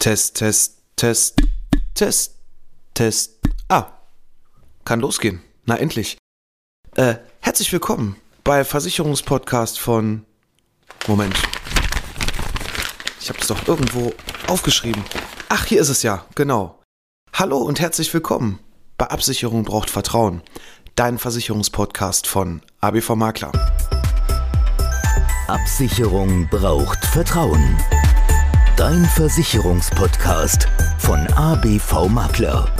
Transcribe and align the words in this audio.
Test, 0.00 0.38
Test, 0.38 0.78
Test, 0.96 1.42
Test, 1.92 2.34
Test. 2.94 3.32
Ah, 3.68 3.84
kann 4.86 4.98
losgehen. 4.98 5.42
Na 5.66 5.76
endlich. 5.76 6.16
Äh, 6.96 7.16
herzlich 7.40 7.70
willkommen 7.70 8.16
bei 8.42 8.64
Versicherungspodcast 8.64 9.78
von. 9.78 10.24
Moment. 11.06 11.36
Ich 13.20 13.28
habe 13.28 13.40
es 13.40 13.48
doch 13.48 13.68
irgendwo 13.68 14.14
aufgeschrieben. 14.46 15.04
Ach, 15.50 15.66
hier 15.66 15.82
ist 15.82 15.90
es 15.90 16.02
ja, 16.02 16.24
genau. 16.34 16.80
Hallo 17.34 17.58
und 17.58 17.78
herzlich 17.78 18.14
willkommen 18.14 18.58
bei 18.96 19.06
Absicherung 19.06 19.64
braucht 19.64 19.90
Vertrauen. 19.90 20.40
Dein 20.96 21.18
Versicherungspodcast 21.18 22.26
von 22.26 22.62
ABV 22.80 23.16
Makler. 23.16 23.52
Absicherung 25.46 26.48
braucht 26.48 27.04
Vertrauen. 27.04 27.76
Dein 28.80 29.04
Versicherungspodcast 29.04 30.66
von 30.96 31.26
ABV 31.34 32.08
Makler. 32.08 32.74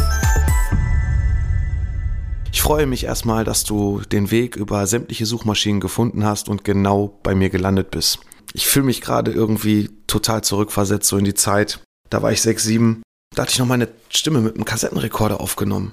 Ich 2.51 2.63
freue 2.63 2.87
mich 2.87 3.05
erstmal, 3.05 3.45
dass 3.45 3.65
du 3.65 4.01
den 4.11 4.31
Weg 4.31 4.57
über 4.57 4.87
sämtliche 4.87 5.27
Suchmaschinen 5.27 5.79
gefunden 5.79 6.25
hast 6.25 6.49
und 6.49 6.65
genau 6.65 7.21
bei 7.23 7.35
mir 7.35 7.51
gelandet 7.51 7.91
bist. 7.91 8.21
Ich 8.55 8.67
fühle 8.67 8.87
mich 8.87 9.03
gerade 9.03 9.31
irgendwie 9.31 9.91
total 10.07 10.43
zurückversetzt, 10.43 11.07
so 11.07 11.19
in 11.19 11.27
die 11.27 11.35
Zeit. 11.35 11.81
Da 12.09 12.23
war 12.23 12.33
ich 12.33 12.41
6, 12.41 12.65
7. 12.65 13.03
Da 13.37 13.43
hatte 13.43 13.53
ich 13.53 13.59
noch 13.59 13.67
meine 13.67 13.89
Stimme 14.09 14.41
mit 14.41 14.55
einem 14.55 14.65
Kassettenrekorder 14.65 15.39
aufgenommen. 15.39 15.93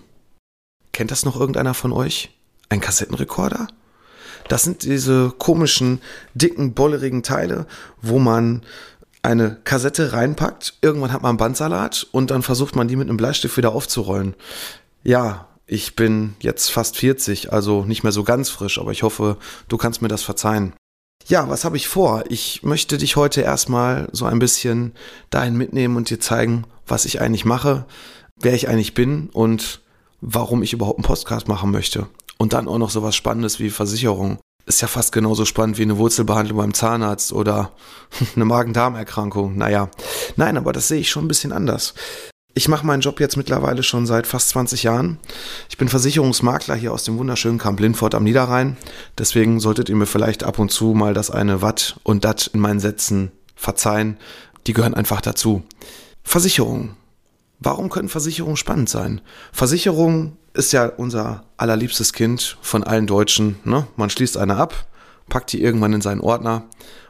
Kennt 0.93 1.11
das 1.11 1.25
noch 1.25 1.37
irgendeiner 1.37 1.73
von 1.73 1.91
euch? 1.91 2.29
Ein 2.69 2.79
Kassettenrekorder? 2.79 3.67
Das 4.47 4.63
sind 4.63 4.83
diese 4.83 5.33
komischen, 5.37 5.99
dicken, 6.33 6.73
bollerigen 6.73 7.23
Teile, 7.23 7.67
wo 8.01 8.19
man 8.19 8.61
eine 9.27 9.57
Kassette 9.65 10.13
reinpackt, 10.13 10.75
irgendwann 10.81 11.11
hat 11.11 11.21
man 11.21 11.35
Bandsalat 11.35 12.07
und 12.11 12.31
dann 12.31 12.43
versucht 12.43 12.77
man 12.77 12.87
die 12.87 12.95
mit 12.95 13.09
einem 13.09 13.17
Bleistift 13.17 13.57
wieder 13.57 13.73
aufzurollen. 13.73 14.35
Ja, 15.03 15.47
ich 15.65 15.97
bin 15.97 16.35
jetzt 16.39 16.71
fast 16.71 16.95
40, 16.95 17.51
also 17.51 17.83
nicht 17.83 18.03
mehr 18.03 18.13
so 18.13 18.23
ganz 18.23 18.49
frisch, 18.49 18.79
aber 18.79 18.93
ich 18.93 19.03
hoffe, 19.03 19.35
du 19.67 19.75
kannst 19.75 20.01
mir 20.01 20.07
das 20.07 20.23
verzeihen. 20.23 20.71
Ja, 21.25 21.49
was 21.49 21.65
habe 21.65 21.75
ich 21.75 21.89
vor? 21.89 22.23
Ich 22.29 22.63
möchte 22.63 22.97
dich 22.97 23.17
heute 23.17 23.41
erstmal 23.41 24.07
so 24.13 24.23
ein 24.25 24.39
bisschen 24.39 24.93
dahin 25.29 25.57
mitnehmen 25.57 25.97
und 25.97 26.09
dir 26.09 26.21
zeigen, 26.21 26.63
was 26.85 27.03
ich 27.03 27.19
eigentlich 27.19 27.43
mache, 27.43 27.85
wer 28.37 28.53
ich 28.53 28.69
eigentlich 28.69 28.93
bin 28.93 29.29
und 29.33 29.81
warum 30.21 30.63
ich 30.63 30.71
überhaupt 30.71 30.99
einen 30.99 31.05
Podcast 31.05 31.49
machen 31.49 31.71
möchte. 31.71 32.07
Und 32.37 32.53
dann 32.53 32.69
auch 32.69 32.77
noch 32.77 32.91
so 32.91 33.03
was 33.03 33.17
Spannendes 33.17 33.59
wie 33.59 33.71
Versicherung 33.71 34.39
ist 34.67 34.81
ja 34.81 34.87
fast 34.87 35.11
genauso 35.11 35.45
spannend 35.45 35.77
wie 35.77 35.83
eine 35.83 35.97
Wurzelbehandlung 35.97 36.57
beim 36.57 36.73
Zahnarzt 36.73 37.33
oder 37.33 37.71
eine 38.35 38.45
Magen-Darm-Erkrankung. 38.45 39.57
Naja, 39.57 39.89
nein, 40.35 40.57
aber 40.57 40.73
das 40.73 40.87
sehe 40.87 40.99
ich 40.99 41.09
schon 41.09 41.25
ein 41.25 41.29
bisschen 41.29 41.51
anders. 41.51 41.93
Ich 42.53 42.67
mache 42.67 42.85
meinen 42.85 43.01
Job 43.01 43.19
jetzt 43.19 43.37
mittlerweile 43.37 43.83
schon 43.83 44.07
seit 44.07 44.25
fast 44.25 44.49
20 44.49 44.83
Jahren. 44.83 45.19
Ich 45.69 45.77
bin 45.77 45.89
Versicherungsmakler 45.89 46.75
hier 46.75 46.91
aus 46.91 47.03
dem 47.03 47.17
wunderschönen 47.19 47.59
Kamp 47.59 47.79
Lindfort 47.79 48.15
am 48.15 48.23
Niederrhein. 48.23 48.77
Deswegen 49.17 49.59
solltet 49.59 49.89
ihr 49.89 49.95
mir 49.95 50.07
vielleicht 50.07 50.43
ab 50.43 50.57
und 50.57 50.71
zu 50.71 50.93
mal 50.93 51.13
das 51.13 51.29
eine 51.29 51.61
Watt 51.61 51.99
und 52.03 52.25
Dat 52.25 52.47
in 52.47 52.59
meinen 52.59 52.79
Sätzen 52.79 53.31
verzeihen. 53.55 54.17
Die 54.65 54.73
gehören 54.73 54.95
einfach 54.95 55.21
dazu. 55.21 55.63
Versicherung. 56.23 56.95
Warum 57.59 57.89
können 57.89 58.09
Versicherungen 58.09 58.57
spannend 58.57 58.89
sein? 58.89 59.21
Versicherung 59.51 60.37
ist 60.53 60.73
ja 60.73 60.85
unser 60.85 61.43
allerliebstes 61.57 62.13
Kind 62.13 62.57
von 62.61 62.83
allen 62.83 63.07
Deutschen. 63.07 63.57
Ne? 63.63 63.87
Man 63.95 64.09
schließt 64.09 64.37
eine 64.37 64.57
ab, 64.57 64.87
packt 65.29 65.53
die 65.53 65.61
irgendwann 65.61 65.93
in 65.93 66.01
seinen 66.01 66.21
Ordner 66.21 66.63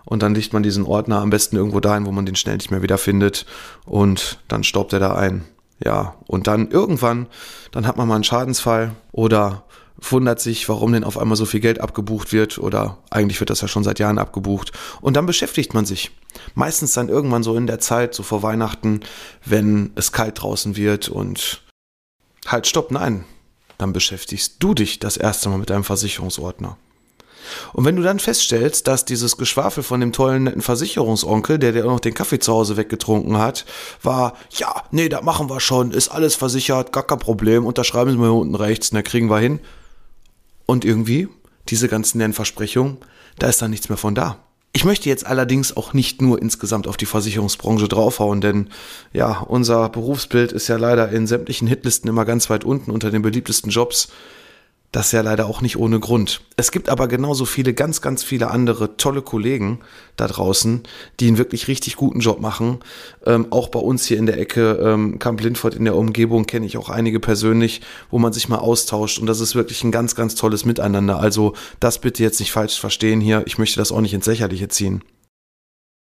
und 0.05 0.23
dann 0.23 0.35
legt 0.35 0.53
man 0.53 0.63
diesen 0.63 0.85
Ordner 0.85 1.19
am 1.19 1.29
besten 1.29 1.57
irgendwo 1.57 1.79
dahin, 1.79 2.05
wo 2.05 2.11
man 2.11 2.25
den 2.25 2.35
schnell 2.35 2.55
nicht 2.55 2.71
mehr 2.71 2.81
wiederfindet 2.81 3.45
und 3.85 4.39
dann 4.47 4.63
staubt 4.63 4.93
er 4.93 4.99
da 4.99 5.15
ein. 5.15 5.43
Ja, 5.83 6.15
und 6.25 6.47
dann 6.47 6.71
irgendwann, 6.71 7.27
dann 7.71 7.85
hat 7.85 7.97
man 7.97 8.07
mal 8.07 8.15
einen 8.15 8.23
Schadensfall 8.23 8.95
oder 9.11 9.65
wundert 9.99 10.39
sich, 10.39 10.69
warum 10.69 10.93
denn 10.93 11.03
auf 11.03 11.17
einmal 11.17 11.37
so 11.37 11.45
viel 11.45 11.59
Geld 11.59 11.81
abgebucht 11.81 12.31
wird 12.31 12.57
oder 12.59 12.97
eigentlich 13.09 13.39
wird 13.39 13.49
das 13.49 13.61
ja 13.61 13.67
schon 13.67 13.83
seit 13.83 13.99
Jahren 13.99 14.19
abgebucht. 14.19 14.71
Und 15.01 15.15
dann 15.15 15.25
beschäftigt 15.25 15.73
man 15.73 15.85
sich. 15.85 16.11
Meistens 16.53 16.93
dann 16.93 17.09
irgendwann 17.09 17.43
so 17.43 17.55
in 17.55 17.67
der 17.67 17.79
Zeit, 17.79 18.13
so 18.13 18.23
vor 18.23 18.43
Weihnachten, 18.43 19.01
wenn 19.45 19.91
es 19.95 20.11
kalt 20.11 20.41
draußen 20.41 20.75
wird 20.75 21.09
und 21.09 21.61
halt 22.45 22.67
stopp, 22.67 22.91
nein. 22.91 23.25
Dann 23.77 23.93
beschäftigst 23.93 24.55
du 24.59 24.73
dich 24.73 24.99
das 24.99 25.17
erste 25.17 25.49
Mal 25.49 25.57
mit 25.57 25.69
deinem 25.69 25.83
Versicherungsordner. 25.83 26.77
Und 27.73 27.85
wenn 27.85 27.95
du 27.95 28.01
dann 28.01 28.19
feststellst, 28.19 28.87
dass 28.87 29.05
dieses 29.05 29.37
Geschwafel 29.37 29.83
von 29.83 29.99
dem 29.99 30.11
tollen 30.11 30.43
netten 30.43 30.61
Versicherungsonkel, 30.61 31.59
der 31.59 31.71
dir 31.71 31.85
auch 31.85 31.91
noch 31.91 31.99
den 31.99 32.13
Kaffee 32.13 32.39
zu 32.39 32.53
Hause 32.53 32.77
weggetrunken 32.77 33.37
hat, 33.37 33.65
war, 34.03 34.33
ja, 34.51 34.83
nee, 34.91 35.09
da 35.09 35.21
machen 35.21 35.49
wir 35.49 35.59
schon, 35.59 35.91
ist 35.91 36.09
alles 36.09 36.35
versichert, 36.35 36.91
gar 36.91 37.03
kein 37.03 37.19
Problem, 37.19 37.65
unterschreiben 37.65 38.11
Sie 38.11 38.17
mal 38.17 38.29
hier 38.29 38.33
unten 38.33 38.55
rechts, 38.55 38.89
da 38.89 39.01
kriegen 39.01 39.29
wir 39.29 39.39
hin. 39.39 39.59
Und 40.67 40.85
irgendwie, 40.85 41.27
diese 41.69 41.87
ganzen 41.87 42.19
netten 42.19 42.33
Versprechungen, 42.33 42.97
da 43.39 43.47
ist 43.47 43.61
dann 43.61 43.71
nichts 43.71 43.89
mehr 43.89 43.97
von 43.97 44.13
da. 44.13 44.37
Ich 44.73 44.85
möchte 44.85 45.09
jetzt 45.09 45.25
allerdings 45.25 45.75
auch 45.75 45.93
nicht 45.93 46.21
nur 46.21 46.39
insgesamt 46.39 46.87
auf 46.87 46.97
die 46.97 47.07
Versicherungsbranche 47.07 47.87
draufhauen, 47.87 48.41
denn 48.41 48.69
ja, 49.11 49.39
unser 49.39 49.89
Berufsbild 49.89 50.51
ist 50.51 50.67
ja 50.67 50.77
leider 50.77 51.09
in 51.09 51.25
sämtlichen 51.25 51.67
Hitlisten 51.67 52.07
immer 52.07 52.25
ganz 52.25 52.49
weit 52.51 52.63
unten 52.63 52.91
unter 52.91 53.09
den 53.09 53.23
beliebtesten 53.23 53.71
Jobs. 53.71 54.09
Das 54.97 55.05
ist 55.05 55.11
ja 55.11 55.21
leider 55.21 55.45
auch 55.45 55.61
nicht 55.61 55.77
ohne 55.77 55.99
Grund. 55.99 56.41
Es 56.55 56.71
gibt 56.71 56.89
aber 56.89 57.07
genauso 57.07 57.45
viele, 57.45 57.75
ganz, 57.75 58.01
ganz 58.01 58.23
viele 58.23 58.49
andere 58.49 58.97
tolle 58.97 59.21
Kollegen 59.21 59.81
da 60.15 60.25
draußen, 60.25 60.81
die 61.19 61.27
einen 61.27 61.37
wirklich 61.37 61.67
richtig 61.67 61.97
guten 61.97 62.19
Job 62.19 62.41
machen. 62.41 62.79
Ähm, 63.23 63.45
auch 63.51 63.67
bei 63.67 63.77
uns 63.77 64.07
hier 64.07 64.17
in 64.17 64.25
der 64.25 64.39
Ecke, 64.39 64.71
ähm, 64.83 65.19
Camp 65.19 65.39
Lindford 65.39 65.75
in 65.75 65.85
der 65.85 65.95
Umgebung, 65.95 66.47
kenne 66.47 66.65
ich 66.65 66.79
auch 66.79 66.89
einige 66.89 67.19
persönlich, 67.19 67.81
wo 68.09 68.17
man 68.17 68.33
sich 68.33 68.49
mal 68.49 68.57
austauscht. 68.57 69.19
Und 69.19 69.27
das 69.27 69.39
ist 69.39 69.53
wirklich 69.53 69.83
ein 69.83 69.91
ganz, 69.91 70.15
ganz 70.15 70.33
tolles 70.33 70.65
Miteinander. 70.65 71.19
Also 71.19 71.53
das 71.79 72.01
bitte 72.01 72.23
jetzt 72.23 72.39
nicht 72.39 72.51
falsch 72.51 72.79
verstehen 72.79 73.21
hier. 73.21 73.43
Ich 73.45 73.59
möchte 73.59 73.77
das 73.77 73.91
auch 73.91 74.01
nicht 74.01 74.15
ins 74.15 74.25
Lächerliche 74.25 74.67
ziehen. 74.67 75.03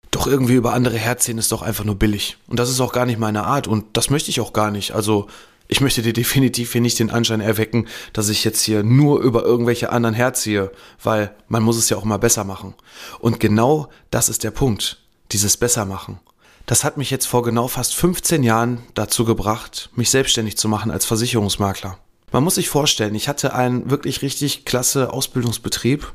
Doch 0.10 0.26
irgendwie 0.26 0.56
über 0.56 0.74
andere 0.74 0.98
herziehen 0.98 1.38
ist 1.38 1.52
doch 1.52 1.62
einfach 1.62 1.86
nur 1.86 1.94
billig. 1.94 2.38
Und 2.48 2.58
das 2.58 2.72
ist 2.72 2.82
auch 2.82 2.92
gar 2.92 3.06
nicht 3.06 3.20
meine 3.20 3.44
Art. 3.44 3.68
Und 3.68 3.86
das 3.94 4.10
möchte 4.10 4.32
ich 4.32 4.42
auch 4.42 4.52
gar 4.52 4.72
nicht. 4.72 4.96
Also 4.96 5.28
ich 5.70 5.82
möchte 5.82 6.02
dir 6.02 6.14
definitiv 6.14 6.74
hier 6.74 6.82
nicht 6.82 6.98
den 6.98 7.12
Anschein 7.12 7.42
erwecken, 7.42 7.88
dass 8.12 8.28
ich 8.28 8.44
jetzt 8.44 8.62
hier 8.64 8.84
nur 8.84 9.22
über 9.22 9.44
irgendwelche 9.44 9.92
anderen 9.92 10.16
herziehe, 10.16 10.72
weil 11.02 11.34
man 11.48 11.64
muss 11.64 11.78
es 11.78 11.90
ja 11.90 11.96
auch 11.96 12.04
mal 12.04 12.18
besser 12.18 12.44
machen. 12.44 12.74
Und 13.20 13.40
genau 13.40 13.88
das 14.10 14.30
ist 14.30 14.44
der 14.44 14.52
Punkt, 14.52 14.98
dieses 15.32 15.58
Bessermachen. 15.58 16.20
Das 16.66 16.84
hat 16.84 16.98
mich 16.98 17.12
jetzt 17.12 17.28
vor 17.28 17.44
genau 17.44 17.68
fast 17.68 17.94
15 17.96 18.44
Jahren 18.44 18.80
dazu 18.96 19.26
gebracht, 19.26 19.92
mich 19.96 20.10
selbstständig 20.10 20.58
zu 20.58 20.68
machen 20.68 20.90
als 20.90 21.06
Versicherungsmakler. 21.06 22.00
Man 22.32 22.44
muss 22.44 22.56
sich 22.56 22.70
vorstellen, 22.70 23.14
ich 23.14 23.28
hatte 23.28 23.54
einen 23.54 23.92
wirklich 23.92 24.24
richtig 24.24 24.66
klasse 24.66 25.14
Ausbildungsbetrieb. 25.14 26.12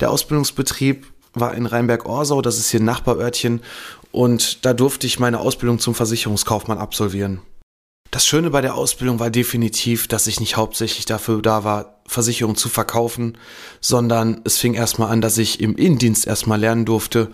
Der 0.00 0.10
Ausbildungsbetrieb 0.10 1.06
war 1.32 1.54
in 1.54 1.66
Rheinberg-Orsau, 1.66 2.42
das 2.42 2.58
ist 2.58 2.70
hier 2.70 2.80
ein 2.80 2.84
Nachbarörtchen, 2.84 3.60
und 4.12 4.64
da 4.64 4.72
durfte 4.72 5.08
ich 5.08 5.18
meine 5.18 5.40
Ausbildung 5.40 5.80
zum 5.80 5.96
Versicherungskaufmann 5.96 6.78
absolvieren. 6.78 7.40
Das 8.14 8.26
Schöne 8.26 8.50
bei 8.50 8.60
der 8.60 8.76
Ausbildung 8.76 9.18
war 9.18 9.28
definitiv, 9.28 10.06
dass 10.06 10.28
ich 10.28 10.38
nicht 10.38 10.56
hauptsächlich 10.56 11.04
dafür 11.04 11.42
da 11.42 11.64
war, 11.64 11.98
Versicherungen 12.06 12.56
zu 12.56 12.68
verkaufen, 12.68 13.36
sondern 13.80 14.40
es 14.44 14.56
fing 14.56 14.74
erstmal 14.74 15.10
an, 15.10 15.20
dass 15.20 15.36
ich 15.36 15.58
im 15.58 15.74
Innendienst 15.74 16.24
erstmal 16.24 16.60
lernen 16.60 16.84
durfte, 16.84 17.32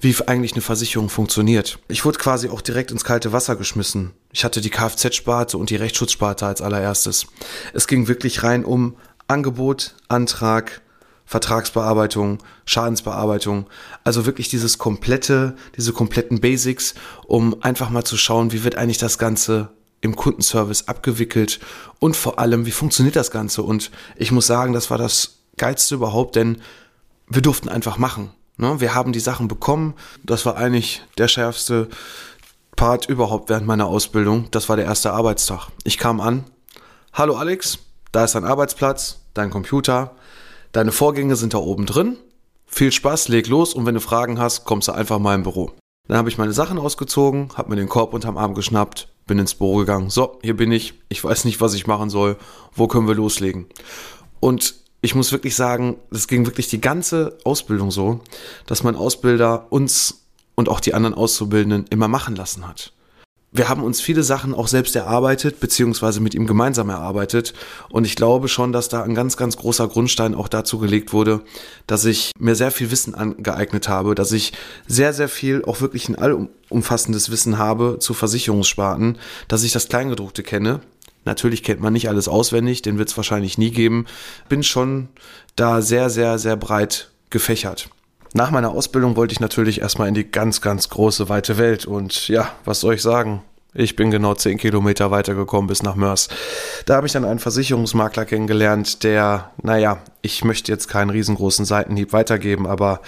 wie 0.00 0.16
eigentlich 0.26 0.54
eine 0.54 0.62
Versicherung 0.62 1.10
funktioniert. 1.10 1.78
Ich 1.86 2.04
wurde 2.04 2.18
quasi 2.18 2.48
auch 2.48 2.60
direkt 2.60 2.90
ins 2.90 3.04
kalte 3.04 3.30
Wasser 3.30 3.54
geschmissen. 3.54 4.14
Ich 4.32 4.44
hatte 4.44 4.60
die 4.60 4.70
Kfz-Sparte 4.70 5.58
und 5.58 5.70
die 5.70 5.76
Rechtsschutzsparte 5.76 6.44
als 6.44 6.60
allererstes. 6.60 7.28
Es 7.72 7.86
ging 7.86 8.08
wirklich 8.08 8.42
rein 8.42 8.64
um 8.64 8.96
Angebot, 9.28 9.94
Antrag, 10.08 10.82
Vertragsbearbeitung, 11.24 12.38
Schadensbearbeitung, 12.64 13.68
also 14.02 14.26
wirklich 14.26 14.48
dieses 14.48 14.78
komplette, 14.78 15.54
diese 15.76 15.92
kompletten 15.92 16.40
Basics, 16.40 16.94
um 17.28 17.62
einfach 17.62 17.90
mal 17.90 18.02
zu 18.02 18.16
schauen, 18.16 18.50
wie 18.50 18.64
wird 18.64 18.74
eigentlich 18.74 18.98
das 18.98 19.18
Ganze 19.18 19.68
im 20.00 20.16
Kundenservice 20.16 20.88
abgewickelt 20.88 21.60
und 22.00 22.16
vor 22.16 22.38
allem, 22.38 22.66
wie 22.66 22.70
funktioniert 22.70 23.16
das 23.16 23.30
Ganze? 23.30 23.62
Und 23.62 23.90
ich 24.16 24.32
muss 24.32 24.46
sagen, 24.46 24.72
das 24.72 24.90
war 24.90 24.98
das 24.98 25.38
Geilste 25.56 25.94
überhaupt, 25.94 26.36
denn 26.36 26.60
wir 27.28 27.42
durften 27.42 27.68
einfach 27.68 27.98
machen. 27.98 28.30
Ne? 28.56 28.80
Wir 28.80 28.94
haben 28.94 29.12
die 29.12 29.20
Sachen 29.20 29.48
bekommen. 29.48 29.94
Das 30.22 30.46
war 30.46 30.56
eigentlich 30.56 31.02
der 31.18 31.28
schärfste 31.28 31.88
Part 32.76 33.08
überhaupt 33.08 33.48
während 33.48 33.66
meiner 33.66 33.86
Ausbildung. 33.86 34.48
Das 34.50 34.68
war 34.68 34.76
der 34.76 34.84
erste 34.84 35.12
Arbeitstag. 35.12 35.68
Ich 35.84 35.98
kam 35.98 36.20
an. 36.20 36.44
Hallo 37.12 37.36
Alex, 37.36 37.78
da 38.12 38.24
ist 38.24 38.34
dein 38.34 38.44
Arbeitsplatz, 38.44 39.20
dein 39.34 39.50
Computer. 39.50 40.14
Deine 40.72 40.92
Vorgänge 40.92 41.36
sind 41.36 41.54
da 41.54 41.58
oben 41.58 41.86
drin. 41.86 42.18
Viel 42.66 42.92
Spaß, 42.92 43.28
leg 43.28 43.46
los 43.46 43.72
und 43.72 43.86
wenn 43.86 43.94
du 43.94 44.00
Fragen 44.00 44.38
hast, 44.38 44.64
kommst 44.64 44.88
du 44.88 44.92
einfach 44.92 45.18
mal 45.18 45.34
im 45.34 45.44
Büro. 45.44 45.72
Dann 46.08 46.18
habe 46.18 46.28
ich 46.28 46.38
meine 46.38 46.52
Sachen 46.52 46.78
ausgezogen, 46.78 47.48
habe 47.54 47.70
mir 47.70 47.76
den 47.76 47.88
Korb 47.88 48.12
unterm 48.12 48.36
Arm 48.36 48.54
geschnappt, 48.54 49.08
bin 49.26 49.38
ins 49.38 49.54
Büro 49.54 49.76
gegangen. 49.76 50.08
So, 50.08 50.38
hier 50.42 50.56
bin 50.56 50.72
ich. 50.72 50.94
Ich 51.08 51.22
weiß 51.22 51.44
nicht, 51.44 51.60
was 51.60 51.74
ich 51.74 51.86
machen 51.86 52.10
soll. 52.10 52.36
Wo 52.72 52.86
können 52.86 53.08
wir 53.08 53.14
loslegen? 53.14 53.66
Und 54.40 54.74
ich 55.02 55.14
muss 55.14 55.32
wirklich 55.32 55.54
sagen, 55.54 55.96
es 56.10 56.28
ging 56.28 56.46
wirklich 56.46 56.68
die 56.68 56.80
ganze 56.80 57.36
Ausbildung 57.44 57.90
so, 57.90 58.20
dass 58.66 58.82
mein 58.82 58.96
Ausbilder 58.96 59.66
uns 59.70 60.22
und 60.54 60.68
auch 60.68 60.80
die 60.80 60.94
anderen 60.94 61.14
Auszubildenden 61.14 61.86
immer 61.90 62.08
machen 62.08 62.34
lassen 62.34 62.66
hat. 62.66 62.92
Wir 63.56 63.70
haben 63.70 63.82
uns 63.82 64.02
viele 64.02 64.22
Sachen 64.22 64.52
auch 64.52 64.68
selbst 64.68 64.94
erarbeitet, 64.96 65.60
beziehungsweise 65.60 66.20
mit 66.20 66.34
ihm 66.34 66.46
gemeinsam 66.46 66.90
erarbeitet. 66.90 67.54
Und 67.88 68.04
ich 68.04 68.14
glaube 68.14 68.48
schon, 68.48 68.70
dass 68.70 68.90
da 68.90 69.02
ein 69.02 69.14
ganz, 69.14 69.38
ganz 69.38 69.56
großer 69.56 69.88
Grundstein 69.88 70.34
auch 70.34 70.48
dazu 70.48 70.78
gelegt 70.78 71.14
wurde, 71.14 71.40
dass 71.86 72.04
ich 72.04 72.32
mir 72.38 72.54
sehr 72.54 72.70
viel 72.70 72.90
Wissen 72.90 73.14
angeeignet 73.14 73.88
habe, 73.88 74.14
dass 74.14 74.32
ich 74.32 74.52
sehr, 74.86 75.14
sehr 75.14 75.30
viel, 75.30 75.64
auch 75.64 75.80
wirklich 75.80 76.10
ein 76.10 76.16
allumfassendes 76.16 77.30
Wissen 77.30 77.56
habe 77.56 77.96
zu 77.98 78.12
Versicherungssparten, 78.12 79.16
dass 79.48 79.62
ich 79.62 79.72
das 79.72 79.88
Kleingedruckte 79.88 80.42
kenne, 80.42 80.80
Natürlich 81.24 81.64
kennt 81.64 81.80
man 81.80 81.92
nicht 81.92 82.08
alles 82.08 82.28
auswendig, 82.28 82.82
den 82.82 82.98
wird 82.98 83.08
es 83.08 83.16
wahrscheinlich 83.16 83.58
nie 83.58 83.72
geben. 83.72 84.06
Bin 84.48 84.62
schon 84.62 85.08
da 85.56 85.82
sehr, 85.82 86.08
sehr, 86.08 86.38
sehr 86.38 86.54
breit 86.54 87.10
gefächert. 87.30 87.90
Nach 88.36 88.50
meiner 88.50 88.72
Ausbildung 88.72 89.16
wollte 89.16 89.32
ich 89.32 89.40
natürlich 89.40 89.80
erstmal 89.80 90.08
in 90.08 90.14
die 90.14 90.30
ganz, 90.30 90.60
ganz 90.60 90.90
große, 90.90 91.30
weite 91.30 91.56
Welt. 91.56 91.86
Und 91.86 92.28
ja, 92.28 92.50
was 92.66 92.80
soll 92.80 92.92
ich 92.92 93.00
sagen? 93.00 93.42
Ich 93.72 93.96
bin 93.96 94.10
genau 94.10 94.34
zehn 94.34 94.58
Kilometer 94.58 95.10
weitergekommen 95.10 95.68
bis 95.68 95.82
nach 95.82 95.94
Mörs. 95.94 96.28
Da 96.84 96.96
habe 96.96 97.06
ich 97.06 97.14
dann 97.14 97.24
einen 97.24 97.38
Versicherungsmakler 97.38 98.26
kennengelernt, 98.26 99.04
der, 99.04 99.52
naja, 99.62 100.00
ich 100.20 100.44
möchte 100.44 100.70
jetzt 100.70 100.86
keinen 100.86 101.08
riesengroßen 101.08 101.64
Seitenhieb 101.64 102.12
weitergeben, 102.12 102.66
aber 102.66 103.00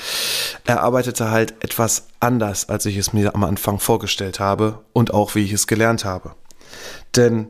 er 0.65 0.83
arbeitete 0.83 1.31
halt 1.31 1.63
etwas 1.63 2.07
anders, 2.21 2.71
als 2.71 2.87
ich 2.87 2.97
es 2.97 3.13
mir 3.13 3.35
am 3.35 3.45
Anfang 3.45 3.81
vorgestellt 3.81 4.41
habe 4.41 4.79
und 4.95 5.13
auch 5.13 5.35
wie 5.35 5.45
ich 5.45 5.53
es 5.53 5.67
gelernt 5.67 6.07
habe. 6.07 6.37
Denn 7.17 7.49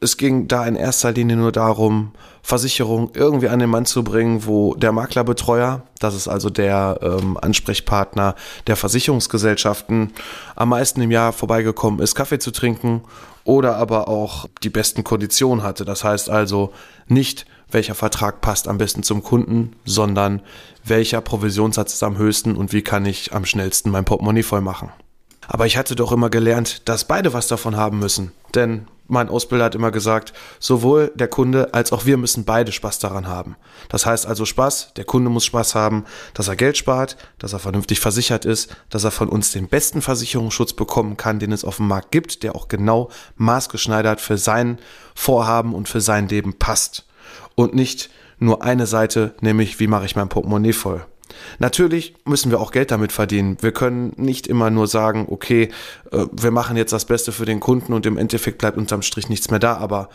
es 0.00 0.16
ging 0.16 0.48
da 0.48 0.64
in 0.66 0.76
erster 0.76 1.12
Linie 1.12 1.36
nur 1.36 1.52
darum, 1.52 2.12
Versicherung 2.42 3.10
irgendwie 3.14 3.48
an 3.48 3.58
den 3.58 3.68
Mann 3.68 3.84
zu 3.84 4.02
bringen, 4.02 4.46
wo 4.46 4.74
der 4.74 4.92
Maklerbetreuer, 4.92 5.82
das 5.98 6.14
ist 6.14 6.28
also 6.28 6.50
der 6.50 6.98
ähm, 7.02 7.36
Ansprechpartner 7.36 8.34
der 8.66 8.76
Versicherungsgesellschaften, 8.76 10.12
am 10.56 10.68
meisten 10.70 11.00
im 11.02 11.10
Jahr 11.10 11.32
vorbeigekommen 11.32 12.00
ist, 12.00 12.14
Kaffee 12.14 12.38
zu 12.38 12.50
trinken 12.50 13.02
oder 13.44 13.76
aber 13.76 14.08
auch 14.08 14.46
die 14.62 14.70
besten 14.70 15.04
Konditionen 15.04 15.62
hatte. 15.62 15.84
Das 15.84 16.04
heißt 16.04 16.30
also 16.30 16.72
nicht, 17.06 17.46
welcher 17.70 17.94
Vertrag 17.94 18.40
passt 18.40 18.68
am 18.68 18.78
besten 18.78 19.02
zum 19.02 19.22
Kunden, 19.22 19.74
sondern 19.84 20.40
welcher 20.84 21.20
Provisionssatz 21.20 21.94
ist 21.94 22.02
am 22.02 22.16
höchsten 22.16 22.56
und 22.56 22.72
wie 22.72 22.82
kann 22.82 23.04
ich 23.04 23.34
am 23.34 23.44
schnellsten 23.44 23.90
mein 23.90 24.04
Portemonnaie 24.04 24.42
voll 24.42 24.60
machen. 24.60 24.90
Aber 25.46 25.66
ich 25.66 25.76
hatte 25.76 25.96
doch 25.96 26.12
immer 26.12 26.30
gelernt, 26.30 26.88
dass 26.88 27.04
beide 27.04 27.32
was 27.32 27.48
davon 27.48 27.76
haben 27.76 27.98
müssen. 27.98 28.32
Denn 28.54 28.86
mein 29.08 29.28
Ausbilder 29.30 29.64
hat 29.64 29.74
immer 29.74 29.90
gesagt, 29.90 30.32
sowohl 30.60 31.10
der 31.14 31.28
Kunde 31.28 31.74
als 31.74 31.92
auch 31.92 32.04
wir 32.04 32.16
müssen 32.18 32.44
beide 32.44 32.72
Spaß 32.72 32.98
daran 32.98 33.26
haben. 33.26 33.56
Das 33.88 34.06
heißt 34.06 34.26
also 34.26 34.44
Spaß, 34.44 34.92
der 34.94 35.04
Kunde 35.04 35.30
muss 35.30 35.46
Spaß 35.46 35.74
haben, 35.74 36.04
dass 36.34 36.48
er 36.48 36.56
Geld 36.56 36.76
spart, 36.76 37.16
dass 37.38 37.54
er 37.54 37.58
vernünftig 37.58 38.00
versichert 38.00 38.44
ist, 38.44 38.76
dass 38.90 39.04
er 39.04 39.10
von 39.10 39.28
uns 39.28 39.50
den 39.50 39.68
besten 39.68 40.02
Versicherungsschutz 40.02 40.74
bekommen 40.74 41.16
kann, 41.16 41.38
den 41.38 41.52
es 41.52 41.64
auf 41.64 41.78
dem 41.78 41.88
Markt 41.88 42.12
gibt, 42.12 42.42
der 42.42 42.54
auch 42.54 42.68
genau 42.68 43.10
maßgeschneidert 43.36 44.20
für 44.20 44.38
sein 44.38 44.78
Vorhaben 45.14 45.74
und 45.74 45.88
für 45.88 46.00
sein 46.00 46.28
Leben 46.28 46.58
passt. 46.58 47.06
Und 47.54 47.74
nicht 47.74 48.10
nur 48.38 48.62
eine 48.62 48.86
Seite, 48.86 49.34
nämlich 49.40 49.80
wie 49.80 49.88
mache 49.88 50.04
ich 50.04 50.16
mein 50.16 50.28
Portemonnaie 50.28 50.72
voll. 50.72 51.04
Natürlich 51.58 52.14
müssen 52.24 52.50
wir 52.50 52.60
auch 52.60 52.70
Geld 52.70 52.90
damit 52.90 53.12
verdienen. 53.12 53.56
Wir 53.60 53.72
können 53.72 54.12
nicht 54.16 54.46
immer 54.46 54.70
nur 54.70 54.86
sagen, 54.86 55.26
okay, 55.28 55.70
äh, 56.12 56.26
wir 56.32 56.50
machen 56.50 56.76
jetzt 56.76 56.92
das 56.92 57.04
Beste 57.04 57.32
für 57.32 57.44
den 57.44 57.60
Kunden 57.60 57.92
und 57.92 58.06
im 58.06 58.18
Endeffekt 58.18 58.58
bleibt 58.58 58.76
unterm 58.76 59.02
Strich 59.02 59.28
nichts 59.28 59.50
mehr 59.50 59.60
da, 59.60 59.76
aber 59.76 60.08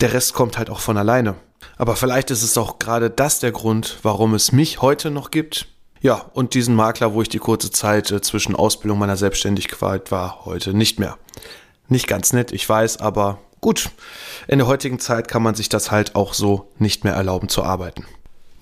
der 0.00 0.12
Rest 0.12 0.34
kommt 0.34 0.58
halt 0.58 0.70
auch 0.70 0.80
von 0.80 0.96
alleine. 0.96 1.36
Aber 1.76 1.96
vielleicht 1.96 2.30
ist 2.30 2.42
es 2.42 2.58
auch 2.58 2.78
gerade 2.78 3.10
das 3.10 3.38
der 3.38 3.52
Grund, 3.52 3.98
warum 4.02 4.34
es 4.34 4.52
mich 4.52 4.82
heute 4.82 5.10
noch 5.10 5.30
gibt. 5.30 5.66
Ja, 6.00 6.26
und 6.32 6.54
diesen 6.54 6.74
Makler, 6.74 7.14
wo 7.14 7.22
ich 7.22 7.28
die 7.28 7.38
kurze 7.38 7.70
Zeit 7.70 8.10
äh, 8.10 8.20
zwischen 8.20 8.56
Ausbildung 8.56 8.98
meiner 8.98 9.16
Selbstständigkeit 9.16 10.10
war, 10.10 10.44
heute 10.44 10.74
nicht 10.74 10.98
mehr. 10.98 11.16
Nicht 11.88 12.08
ganz 12.08 12.32
nett, 12.32 12.50
ich 12.50 12.68
weiß, 12.68 12.98
aber 12.98 13.38
gut. 13.60 13.90
In 14.48 14.58
der 14.58 14.66
heutigen 14.66 14.98
Zeit 14.98 15.28
kann 15.28 15.42
man 15.42 15.54
sich 15.54 15.68
das 15.68 15.92
halt 15.92 16.16
auch 16.16 16.34
so 16.34 16.72
nicht 16.78 17.04
mehr 17.04 17.14
erlauben 17.14 17.48
zu 17.48 17.62
arbeiten. 17.62 18.04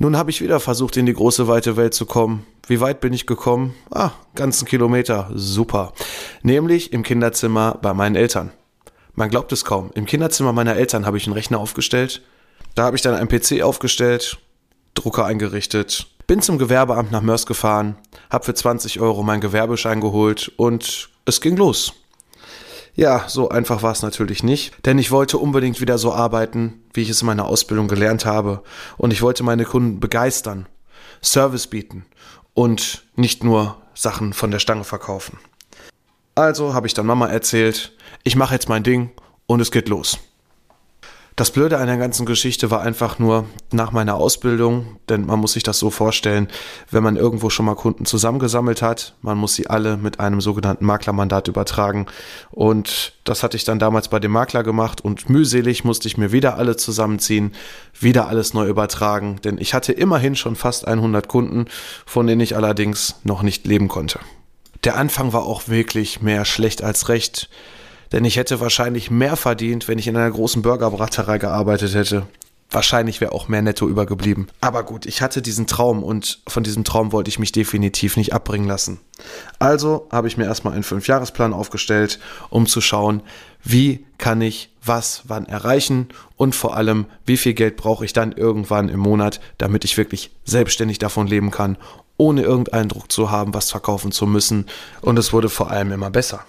Nun 0.02 0.16
habe 0.16 0.30
ich 0.30 0.40
wieder 0.40 0.60
versucht, 0.60 0.96
in 0.96 1.04
die 1.04 1.12
große 1.12 1.46
weite 1.46 1.76
Welt 1.76 1.92
zu 1.92 2.06
kommen. 2.06 2.46
Wie 2.66 2.80
weit 2.80 3.02
bin 3.02 3.12
ich 3.12 3.26
gekommen? 3.26 3.74
Ah, 3.90 4.12
ganzen 4.34 4.66
Kilometer. 4.66 5.30
Super. 5.34 5.92
Nämlich 6.42 6.94
im 6.94 7.02
Kinderzimmer 7.02 7.76
bei 7.82 7.92
meinen 7.92 8.16
Eltern. 8.16 8.50
Man 9.14 9.28
glaubt 9.28 9.52
es 9.52 9.62
kaum. 9.62 9.90
Im 9.94 10.06
Kinderzimmer 10.06 10.54
meiner 10.54 10.74
Eltern 10.74 11.04
habe 11.04 11.18
ich 11.18 11.26
einen 11.26 11.34
Rechner 11.34 11.58
aufgestellt. 11.58 12.22
Da 12.74 12.84
habe 12.84 12.96
ich 12.96 13.02
dann 13.02 13.14
einen 13.14 13.28
PC 13.28 13.60
aufgestellt, 13.60 14.38
Drucker 14.94 15.26
eingerichtet, 15.26 16.06
bin 16.26 16.40
zum 16.40 16.56
Gewerbeamt 16.56 17.12
nach 17.12 17.20
Mörs 17.20 17.44
gefahren, 17.44 17.96
habe 18.30 18.46
für 18.46 18.54
20 18.54 19.00
Euro 19.00 19.22
meinen 19.22 19.42
Gewerbeschein 19.42 20.00
geholt 20.00 20.50
und 20.56 21.10
es 21.26 21.42
ging 21.42 21.58
los. 21.58 21.92
Ja, 23.00 23.24
so 23.28 23.48
einfach 23.48 23.82
war 23.82 23.92
es 23.92 24.02
natürlich 24.02 24.42
nicht, 24.42 24.74
denn 24.84 24.98
ich 24.98 25.10
wollte 25.10 25.38
unbedingt 25.38 25.80
wieder 25.80 25.96
so 25.96 26.12
arbeiten, 26.12 26.82
wie 26.92 27.00
ich 27.00 27.08
es 27.08 27.22
in 27.22 27.26
meiner 27.28 27.46
Ausbildung 27.46 27.88
gelernt 27.88 28.26
habe, 28.26 28.62
und 28.98 29.10
ich 29.10 29.22
wollte 29.22 29.42
meine 29.42 29.64
Kunden 29.64 30.00
begeistern, 30.00 30.66
Service 31.24 31.66
bieten 31.66 32.04
und 32.52 33.06
nicht 33.16 33.42
nur 33.42 33.78
Sachen 33.94 34.34
von 34.34 34.50
der 34.50 34.58
Stange 34.58 34.84
verkaufen. 34.84 35.38
Also 36.34 36.74
habe 36.74 36.88
ich 36.88 36.92
dann 36.92 37.06
Mama 37.06 37.26
erzählt, 37.28 37.96
ich 38.22 38.36
mache 38.36 38.52
jetzt 38.52 38.68
mein 38.68 38.82
Ding 38.82 39.12
und 39.46 39.60
es 39.60 39.70
geht 39.70 39.88
los. 39.88 40.18
Das 41.40 41.52
Blöde 41.52 41.78
an 41.78 41.86
der 41.86 41.96
ganzen 41.96 42.26
Geschichte 42.26 42.70
war 42.70 42.82
einfach 42.82 43.18
nur 43.18 43.46
nach 43.72 43.92
meiner 43.92 44.16
Ausbildung, 44.16 44.98
denn 45.08 45.24
man 45.24 45.38
muss 45.38 45.54
sich 45.54 45.62
das 45.62 45.78
so 45.78 45.88
vorstellen, 45.88 46.48
wenn 46.90 47.02
man 47.02 47.16
irgendwo 47.16 47.48
schon 47.48 47.64
mal 47.64 47.76
Kunden 47.76 48.04
zusammengesammelt 48.04 48.82
hat, 48.82 49.14
man 49.22 49.38
muss 49.38 49.54
sie 49.54 49.66
alle 49.66 49.96
mit 49.96 50.20
einem 50.20 50.42
sogenannten 50.42 50.84
Maklermandat 50.84 51.48
übertragen. 51.48 52.04
Und 52.50 53.14
das 53.24 53.42
hatte 53.42 53.56
ich 53.56 53.64
dann 53.64 53.78
damals 53.78 54.08
bei 54.08 54.18
dem 54.18 54.32
Makler 54.32 54.62
gemacht 54.62 55.02
und 55.02 55.30
mühselig 55.30 55.82
musste 55.82 56.08
ich 56.08 56.18
mir 56.18 56.30
wieder 56.30 56.58
alle 56.58 56.76
zusammenziehen, 56.76 57.54
wieder 57.98 58.28
alles 58.28 58.52
neu 58.52 58.68
übertragen, 58.68 59.40
denn 59.42 59.56
ich 59.56 59.72
hatte 59.72 59.94
immerhin 59.94 60.36
schon 60.36 60.56
fast 60.56 60.86
100 60.86 61.26
Kunden, 61.26 61.68
von 62.04 62.26
denen 62.26 62.42
ich 62.42 62.54
allerdings 62.54 63.14
noch 63.24 63.40
nicht 63.40 63.66
leben 63.66 63.88
konnte. 63.88 64.18
Der 64.84 64.98
Anfang 64.98 65.32
war 65.32 65.44
auch 65.44 65.68
wirklich 65.68 66.20
mehr 66.20 66.44
schlecht 66.44 66.82
als 66.82 67.08
recht 67.08 67.48
denn 68.12 68.24
ich 68.24 68.36
hätte 68.36 68.60
wahrscheinlich 68.60 69.10
mehr 69.10 69.36
verdient, 69.36 69.88
wenn 69.88 69.98
ich 69.98 70.08
in 70.08 70.16
einer 70.16 70.30
großen 70.30 70.62
Burgerbraterei 70.62 71.38
gearbeitet 71.38 71.94
hätte. 71.94 72.26
Wahrscheinlich 72.72 73.20
wäre 73.20 73.32
auch 73.32 73.48
mehr 73.48 73.62
netto 73.62 73.88
übergeblieben. 73.88 74.46
Aber 74.60 74.84
gut, 74.84 75.04
ich 75.04 75.22
hatte 75.22 75.42
diesen 75.42 75.66
Traum 75.66 76.04
und 76.04 76.40
von 76.46 76.62
diesem 76.62 76.84
Traum 76.84 77.10
wollte 77.10 77.28
ich 77.28 77.40
mich 77.40 77.50
definitiv 77.50 78.16
nicht 78.16 78.32
abbringen 78.32 78.68
lassen. 78.68 79.00
Also 79.58 80.06
habe 80.12 80.28
ich 80.28 80.36
mir 80.36 80.44
erstmal 80.44 80.74
einen 80.74 80.84
Fünfjahresplan 80.84 81.52
aufgestellt, 81.52 82.20
um 82.48 82.66
zu 82.66 82.80
schauen, 82.80 83.22
wie 83.64 84.06
kann 84.18 84.40
ich 84.40 84.70
was 84.84 85.22
wann 85.26 85.46
erreichen 85.46 86.08
und 86.36 86.54
vor 86.54 86.76
allem, 86.76 87.06
wie 87.26 87.36
viel 87.36 87.54
Geld 87.54 87.76
brauche 87.76 88.04
ich 88.04 88.12
dann 88.12 88.32
irgendwann 88.32 88.88
im 88.88 89.00
Monat, 89.00 89.40
damit 89.58 89.84
ich 89.84 89.96
wirklich 89.96 90.30
selbstständig 90.44 91.00
davon 91.00 91.26
leben 91.26 91.50
kann, 91.50 91.76
ohne 92.16 92.42
irgendeinen 92.42 92.88
Druck 92.88 93.10
zu 93.10 93.32
haben, 93.32 93.52
was 93.52 93.70
verkaufen 93.70 94.12
zu 94.12 94.26
müssen. 94.26 94.66
Und 95.00 95.18
es 95.18 95.32
wurde 95.32 95.48
vor 95.48 95.70
allem 95.70 95.90
immer 95.90 96.10
besser. 96.10 96.44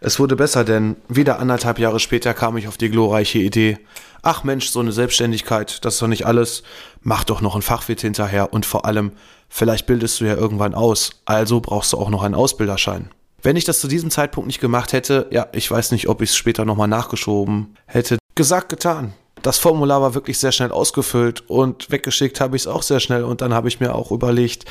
Es 0.00 0.18
wurde 0.18 0.36
besser, 0.36 0.64
denn 0.64 0.96
wieder 1.08 1.38
anderthalb 1.38 1.78
Jahre 1.78 2.00
später 2.00 2.34
kam 2.34 2.56
ich 2.56 2.68
auf 2.68 2.76
die 2.76 2.90
glorreiche 2.90 3.38
Idee, 3.38 3.78
ach 4.22 4.44
Mensch, 4.44 4.68
so 4.68 4.80
eine 4.80 4.92
Selbstständigkeit, 4.92 5.84
das 5.84 5.94
ist 5.94 6.02
doch 6.02 6.06
nicht 6.06 6.26
alles, 6.26 6.62
mach 7.02 7.24
doch 7.24 7.40
noch 7.40 7.56
ein 7.56 7.62
Fachwirt 7.62 8.00
hinterher 8.00 8.52
und 8.52 8.66
vor 8.66 8.84
allem, 8.84 9.12
vielleicht 9.48 9.86
bildest 9.86 10.20
du 10.20 10.24
ja 10.24 10.34
irgendwann 10.34 10.74
aus, 10.74 11.10
also 11.24 11.60
brauchst 11.60 11.92
du 11.92 11.98
auch 11.98 12.10
noch 12.10 12.22
einen 12.22 12.34
Ausbilderschein. 12.34 13.10
Wenn 13.42 13.56
ich 13.56 13.64
das 13.64 13.80
zu 13.80 13.88
diesem 13.88 14.10
Zeitpunkt 14.10 14.46
nicht 14.46 14.60
gemacht 14.60 14.92
hätte, 14.92 15.26
ja, 15.30 15.48
ich 15.52 15.70
weiß 15.70 15.92
nicht, 15.92 16.08
ob 16.08 16.20
ich 16.20 16.30
es 16.30 16.36
später 16.36 16.64
nochmal 16.64 16.88
nachgeschoben 16.88 17.74
hätte. 17.86 18.18
Gesagt, 18.34 18.68
getan. 18.68 19.14
Das 19.42 19.58
Formular 19.58 20.02
war 20.02 20.14
wirklich 20.14 20.38
sehr 20.38 20.52
schnell 20.52 20.70
ausgefüllt 20.70 21.48
und 21.48 21.90
weggeschickt 21.90 22.40
habe 22.40 22.56
ich 22.56 22.62
es 22.62 22.66
auch 22.66 22.82
sehr 22.82 23.00
schnell 23.00 23.24
und 23.24 23.40
dann 23.40 23.54
habe 23.54 23.68
ich 23.68 23.80
mir 23.80 23.94
auch 23.94 24.10
überlegt, 24.10 24.66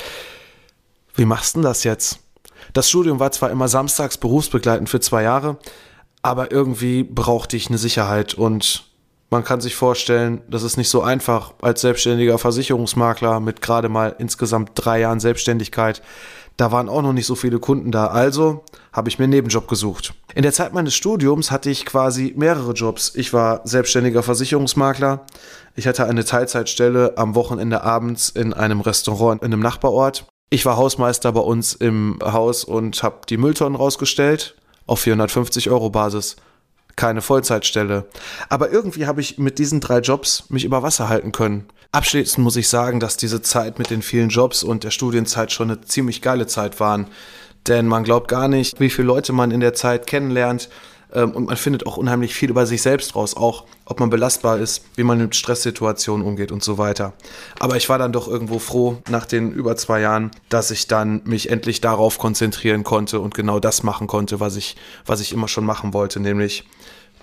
wie 1.16 1.24
machst 1.24 1.54
du 1.54 1.58
denn 1.58 1.64
das 1.64 1.82
jetzt? 1.82 2.20
Das 2.72 2.88
Studium 2.88 3.20
war 3.20 3.32
zwar 3.32 3.50
immer 3.50 3.68
samstags 3.68 4.18
berufsbegleitend 4.18 4.88
für 4.88 5.00
zwei 5.00 5.22
Jahre, 5.22 5.58
aber 6.22 6.52
irgendwie 6.52 7.02
brauchte 7.02 7.56
ich 7.56 7.68
eine 7.68 7.78
Sicherheit 7.78 8.34
und 8.34 8.84
man 9.30 9.44
kann 9.44 9.60
sich 9.60 9.76
vorstellen, 9.76 10.42
das 10.48 10.64
ist 10.64 10.76
nicht 10.76 10.90
so 10.90 11.02
einfach 11.02 11.54
als 11.62 11.82
selbstständiger 11.82 12.36
Versicherungsmakler 12.36 13.38
mit 13.38 13.62
gerade 13.62 13.88
mal 13.88 14.16
insgesamt 14.18 14.72
drei 14.74 15.00
Jahren 15.00 15.20
Selbstständigkeit. 15.20 16.02
Da 16.56 16.72
waren 16.72 16.88
auch 16.88 17.00
noch 17.00 17.12
nicht 17.12 17.26
so 17.26 17.36
viele 17.36 17.60
Kunden 17.60 17.92
da, 17.92 18.08
also 18.08 18.64
habe 18.92 19.08
ich 19.08 19.18
mir 19.18 19.24
einen 19.24 19.30
Nebenjob 19.30 19.68
gesucht. 19.68 20.14
In 20.34 20.42
der 20.42 20.52
Zeit 20.52 20.74
meines 20.74 20.94
Studiums 20.94 21.50
hatte 21.50 21.70
ich 21.70 21.86
quasi 21.86 22.34
mehrere 22.36 22.72
Jobs. 22.72 23.12
Ich 23.14 23.32
war 23.32 23.60
selbstständiger 23.64 24.22
Versicherungsmakler. 24.22 25.24
Ich 25.76 25.86
hatte 25.86 26.04
eine 26.06 26.24
Teilzeitstelle 26.24 27.16
am 27.16 27.34
Wochenende 27.34 27.82
abends 27.82 28.30
in 28.30 28.52
einem 28.52 28.80
Restaurant 28.80 29.42
in 29.42 29.52
einem 29.52 29.62
Nachbarort. 29.62 30.26
Ich 30.52 30.66
war 30.66 30.76
Hausmeister 30.76 31.30
bei 31.30 31.40
uns 31.40 31.74
im 31.74 32.18
Haus 32.20 32.64
und 32.64 33.04
habe 33.04 33.20
die 33.28 33.36
Mülltonnen 33.36 33.76
rausgestellt 33.76 34.56
auf 34.84 34.98
450 34.98 35.70
Euro 35.70 35.90
Basis. 35.90 36.34
Keine 36.96 37.22
Vollzeitstelle. 37.22 38.06
Aber 38.48 38.72
irgendwie 38.72 39.06
habe 39.06 39.20
ich 39.20 39.38
mit 39.38 39.60
diesen 39.60 39.78
drei 39.78 40.00
Jobs 40.00 40.50
mich 40.50 40.64
über 40.64 40.82
Wasser 40.82 41.08
halten 41.08 41.30
können. 41.30 41.68
Abschließend 41.92 42.42
muss 42.42 42.56
ich 42.56 42.68
sagen, 42.68 42.98
dass 42.98 43.16
diese 43.16 43.42
Zeit 43.42 43.78
mit 43.78 43.90
den 43.90 44.02
vielen 44.02 44.28
Jobs 44.28 44.64
und 44.64 44.82
der 44.82 44.90
Studienzeit 44.90 45.52
schon 45.52 45.70
eine 45.70 45.82
ziemlich 45.82 46.20
geile 46.20 46.48
Zeit 46.48 46.80
waren. 46.80 47.06
Denn 47.68 47.86
man 47.86 48.02
glaubt 48.02 48.26
gar 48.26 48.48
nicht, 48.48 48.80
wie 48.80 48.90
viele 48.90 49.06
Leute 49.06 49.32
man 49.32 49.52
in 49.52 49.60
der 49.60 49.74
Zeit 49.74 50.08
kennenlernt, 50.08 50.68
ähm, 51.12 51.32
und 51.32 51.46
man 51.46 51.56
findet 51.56 51.86
auch 51.86 51.96
unheimlich 51.96 52.34
viel 52.34 52.50
über 52.50 52.66
sich 52.66 52.82
selbst 52.82 53.14
raus, 53.14 53.36
auch 53.36 53.64
ob 53.84 54.00
man 54.00 54.10
belastbar 54.10 54.58
ist, 54.58 54.84
wie 54.96 55.02
man 55.02 55.18
mit 55.18 55.34
Stresssituationen 55.34 56.26
umgeht 56.26 56.52
und 56.52 56.62
so 56.62 56.78
weiter. 56.78 57.12
Aber 57.58 57.76
ich 57.76 57.88
war 57.88 57.98
dann 57.98 58.12
doch 58.12 58.28
irgendwo 58.28 58.58
froh 58.58 58.98
nach 59.08 59.26
den 59.26 59.52
über 59.52 59.76
zwei 59.76 60.00
Jahren, 60.00 60.30
dass 60.48 60.70
ich 60.70 60.86
dann 60.86 61.22
mich 61.24 61.50
endlich 61.50 61.80
darauf 61.80 62.18
konzentrieren 62.18 62.84
konnte 62.84 63.20
und 63.20 63.34
genau 63.34 63.60
das 63.60 63.82
machen 63.82 64.06
konnte, 64.06 64.40
was 64.40 64.56
ich, 64.56 64.76
was 65.06 65.20
ich 65.20 65.32
immer 65.32 65.48
schon 65.48 65.64
machen 65.64 65.92
wollte, 65.92 66.20
nämlich 66.20 66.64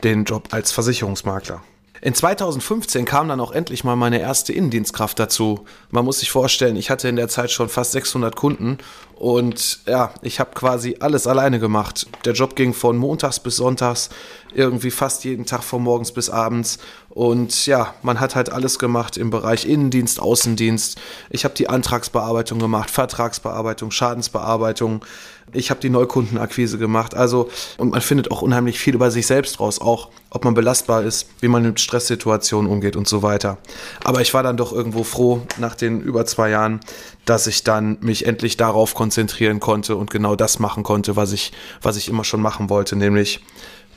den 0.03 0.25
Job 0.25 0.50
als 0.51 0.72
Versicherungsmakler. 0.72 1.62
In 2.01 2.13
2015 2.13 3.06
kam 3.06 3.27
dann 3.27 3.39
auch 3.39 3.51
endlich 3.51 3.84
mal 3.84 3.96
meine 3.96 4.20
erste 4.20 4.53
Innendienstkraft 4.53 5.17
dazu. 5.17 5.65
Man 5.89 6.06
muss 6.06 6.20
sich 6.20 6.29
vorstellen, 6.29 6.75
ich 6.75 6.91
hatte 6.91 7.08
in 7.08 7.15
der 7.15 7.27
Zeit 7.27 7.50
schon 7.50 7.70
fast 7.70 7.94
600 7.94 8.36
Kunden 8.36 8.77
und 9.19 9.79
ja, 9.88 10.12
ich 10.21 10.39
habe 10.39 10.51
quasi 10.53 10.97
alles 11.00 11.25
alleine 11.25 11.59
gemacht. 11.59 12.07
Der 12.25 12.33
Job 12.33 12.55
ging 12.55 12.74
von 12.74 12.97
montags 12.97 13.39
bis 13.39 13.55
sonntags, 13.55 14.09
irgendwie 14.53 14.91
fast 14.91 15.24
jeden 15.24 15.45
Tag 15.45 15.63
von 15.63 15.81
morgens 15.81 16.12
bis 16.12 16.29
abends. 16.29 16.77
Und 17.09 17.65
ja, 17.65 17.95
man 18.03 18.19
hat 18.19 18.36
halt 18.36 18.51
alles 18.51 18.77
gemacht 18.77 19.17
im 19.17 19.31
Bereich 19.31 19.65
Innendienst, 19.65 20.19
Außendienst. 20.19 21.00
Ich 21.31 21.45
habe 21.45 21.55
die 21.55 21.67
Antragsbearbeitung 21.67 22.59
gemacht, 22.59 22.91
Vertragsbearbeitung, 22.91 23.89
Schadensbearbeitung. 23.89 25.03
Ich 25.51 25.71
habe 25.71 25.79
die 25.79 25.89
Neukundenakquise 25.89 26.77
gemacht. 26.77 27.15
Also, 27.15 27.50
und 27.79 27.89
man 27.91 28.01
findet 28.01 28.29
auch 28.29 28.43
unheimlich 28.43 28.77
viel 28.77 28.93
über 28.93 29.09
sich 29.09 29.25
selbst 29.25 29.59
raus, 29.59 29.81
auch 29.81 30.09
ob 30.29 30.45
man 30.45 30.53
belastbar 30.53 31.03
ist, 31.03 31.27
wie 31.39 31.47
man 31.47 31.63
mit 31.63 31.79
Stresssituationen 31.79 32.69
umgeht 32.69 32.95
und 32.95 33.07
so 33.07 33.24
weiter. 33.24 33.57
Aber 34.03 34.21
ich 34.21 34.33
war 34.36 34.43
dann 34.43 34.57
doch 34.57 34.71
irgendwo 34.71 35.03
froh 35.03 35.41
nach 35.57 35.74
den 35.74 36.01
über 36.01 36.25
zwei 36.27 36.50
Jahren, 36.51 36.81
dass 37.27 37.46
ich 37.46 37.63
dann 37.63 37.98
mich 38.01 38.25
endlich 38.25 38.57
darauf 38.57 38.96
konzentrieren 38.96 39.60
konnte 39.60 39.96
und 39.96 40.10
genau 40.10 40.36
das 40.36 40.60
machen 40.60 40.84
konnte, 40.84 41.15
was 41.15 41.34
ich, 41.34 41.51
was 41.81 41.98
ich 41.98 42.10
immer 42.10 42.24
schon 42.24 42.41
machen 42.41 42.69
wollte, 42.69 42.96
nämlich 42.96 43.41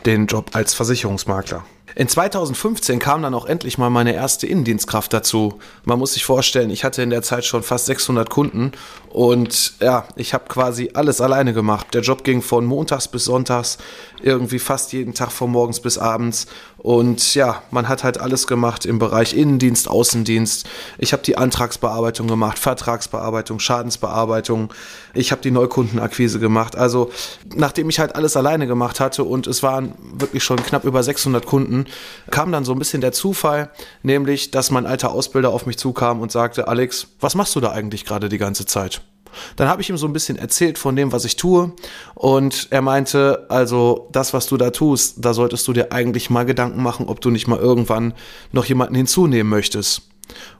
den 0.04 0.26
Job 0.26 0.50
als 0.52 0.74
Versicherungsmakler. 0.74 1.64
In 1.96 2.08
2015 2.08 2.98
kam 2.98 3.22
dann 3.22 3.34
auch 3.34 3.46
endlich 3.46 3.76
mal 3.76 3.90
meine 3.90 4.14
erste 4.14 4.46
Innendienstkraft 4.46 5.12
dazu. 5.12 5.58
Man 5.84 5.98
muss 5.98 6.14
sich 6.14 6.24
vorstellen, 6.24 6.70
ich 6.70 6.84
hatte 6.84 7.02
in 7.02 7.10
der 7.10 7.22
Zeit 7.22 7.44
schon 7.44 7.62
fast 7.62 7.86
600 7.86 8.30
Kunden 8.30 8.72
und 9.10 9.74
ja, 9.80 10.06
ich 10.16 10.34
habe 10.34 10.44
quasi 10.48 10.90
alles 10.94 11.20
alleine 11.20 11.52
gemacht. 11.52 11.88
Der 11.94 12.02
Job 12.02 12.24
ging 12.24 12.42
von 12.42 12.64
montags 12.64 13.08
bis 13.08 13.24
sonntags, 13.24 13.78
irgendwie 14.22 14.58
fast 14.58 14.92
jeden 14.92 15.14
Tag 15.14 15.32
von 15.32 15.50
morgens 15.50 15.80
bis 15.80 15.98
abends 15.98 16.46
und 16.82 17.34
ja, 17.34 17.62
man 17.70 17.88
hat 17.88 18.04
halt 18.04 18.18
alles 18.18 18.46
gemacht 18.46 18.86
im 18.86 18.98
Bereich 18.98 19.36
Innendienst, 19.36 19.88
Außendienst. 19.88 20.66
Ich 20.96 21.12
habe 21.12 21.22
die 21.22 21.36
Antragsbearbeitung 21.36 22.26
gemacht, 22.26 22.58
Vertragsbearbeitung, 22.58 23.58
Schadensbearbeitung. 23.58 24.72
Ich 25.12 25.30
habe 25.30 25.42
die 25.42 25.50
Neukundenakquise 25.50 26.38
gemacht. 26.38 26.76
Also 26.76 27.10
nachdem 27.54 27.90
ich 27.90 27.98
halt 27.98 28.14
alles 28.14 28.34
alleine 28.34 28.66
gemacht 28.66 28.98
hatte 28.98 29.24
und 29.24 29.46
es 29.46 29.62
waren 29.62 29.92
wirklich 30.14 30.42
schon 30.42 30.56
knapp 30.56 30.84
über 30.84 31.02
600 31.02 31.44
Kunden, 31.44 31.84
kam 32.30 32.50
dann 32.50 32.64
so 32.64 32.72
ein 32.72 32.78
bisschen 32.78 33.02
der 33.02 33.12
Zufall, 33.12 33.70
nämlich, 34.02 34.50
dass 34.50 34.70
mein 34.70 34.86
alter 34.86 35.12
Ausbilder 35.12 35.50
auf 35.50 35.66
mich 35.66 35.76
zukam 35.76 36.22
und 36.22 36.32
sagte, 36.32 36.66
Alex, 36.66 37.08
was 37.20 37.34
machst 37.34 37.54
du 37.56 37.60
da 37.60 37.72
eigentlich 37.72 38.06
gerade 38.06 38.30
die 38.30 38.38
ganze 38.38 38.64
Zeit? 38.64 38.99
Dann 39.56 39.68
habe 39.68 39.82
ich 39.82 39.90
ihm 39.90 39.96
so 39.96 40.06
ein 40.06 40.12
bisschen 40.12 40.36
erzählt 40.36 40.78
von 40.78 40.96
dem, 40.96 41.12
was 41.12 41.24
ich 41.24 41.36
tue. 41.36 41.72
Und 42.14 42.68
er 42.70 42.82
meinte, 42.82 43.46
also 43.48 44.08
das, 44.12 44.32
was 44.32 44.46
du 44.46 44.56
da 44.56 44.70
tust, 44.70 45.16
da 45.18 45.34
solltest 45.34 45.66
du 45.68 45.72
dir 45.72 45.92
eigentlich 45.92 46.30
mal 46.30 46.44
Gedanken 46.44 46.82
machen, 46.82 47.06
ob 47.06 47.20
du 47.20 47.30
nicht 47.30 47.48
mal 47.48 47.58
irgendwann 47.58 48.14
noch 48.52 48.64
jemanden 48.64 48.94
hinzunehmen 48.94 49.50
möchtest. 49.50 50.02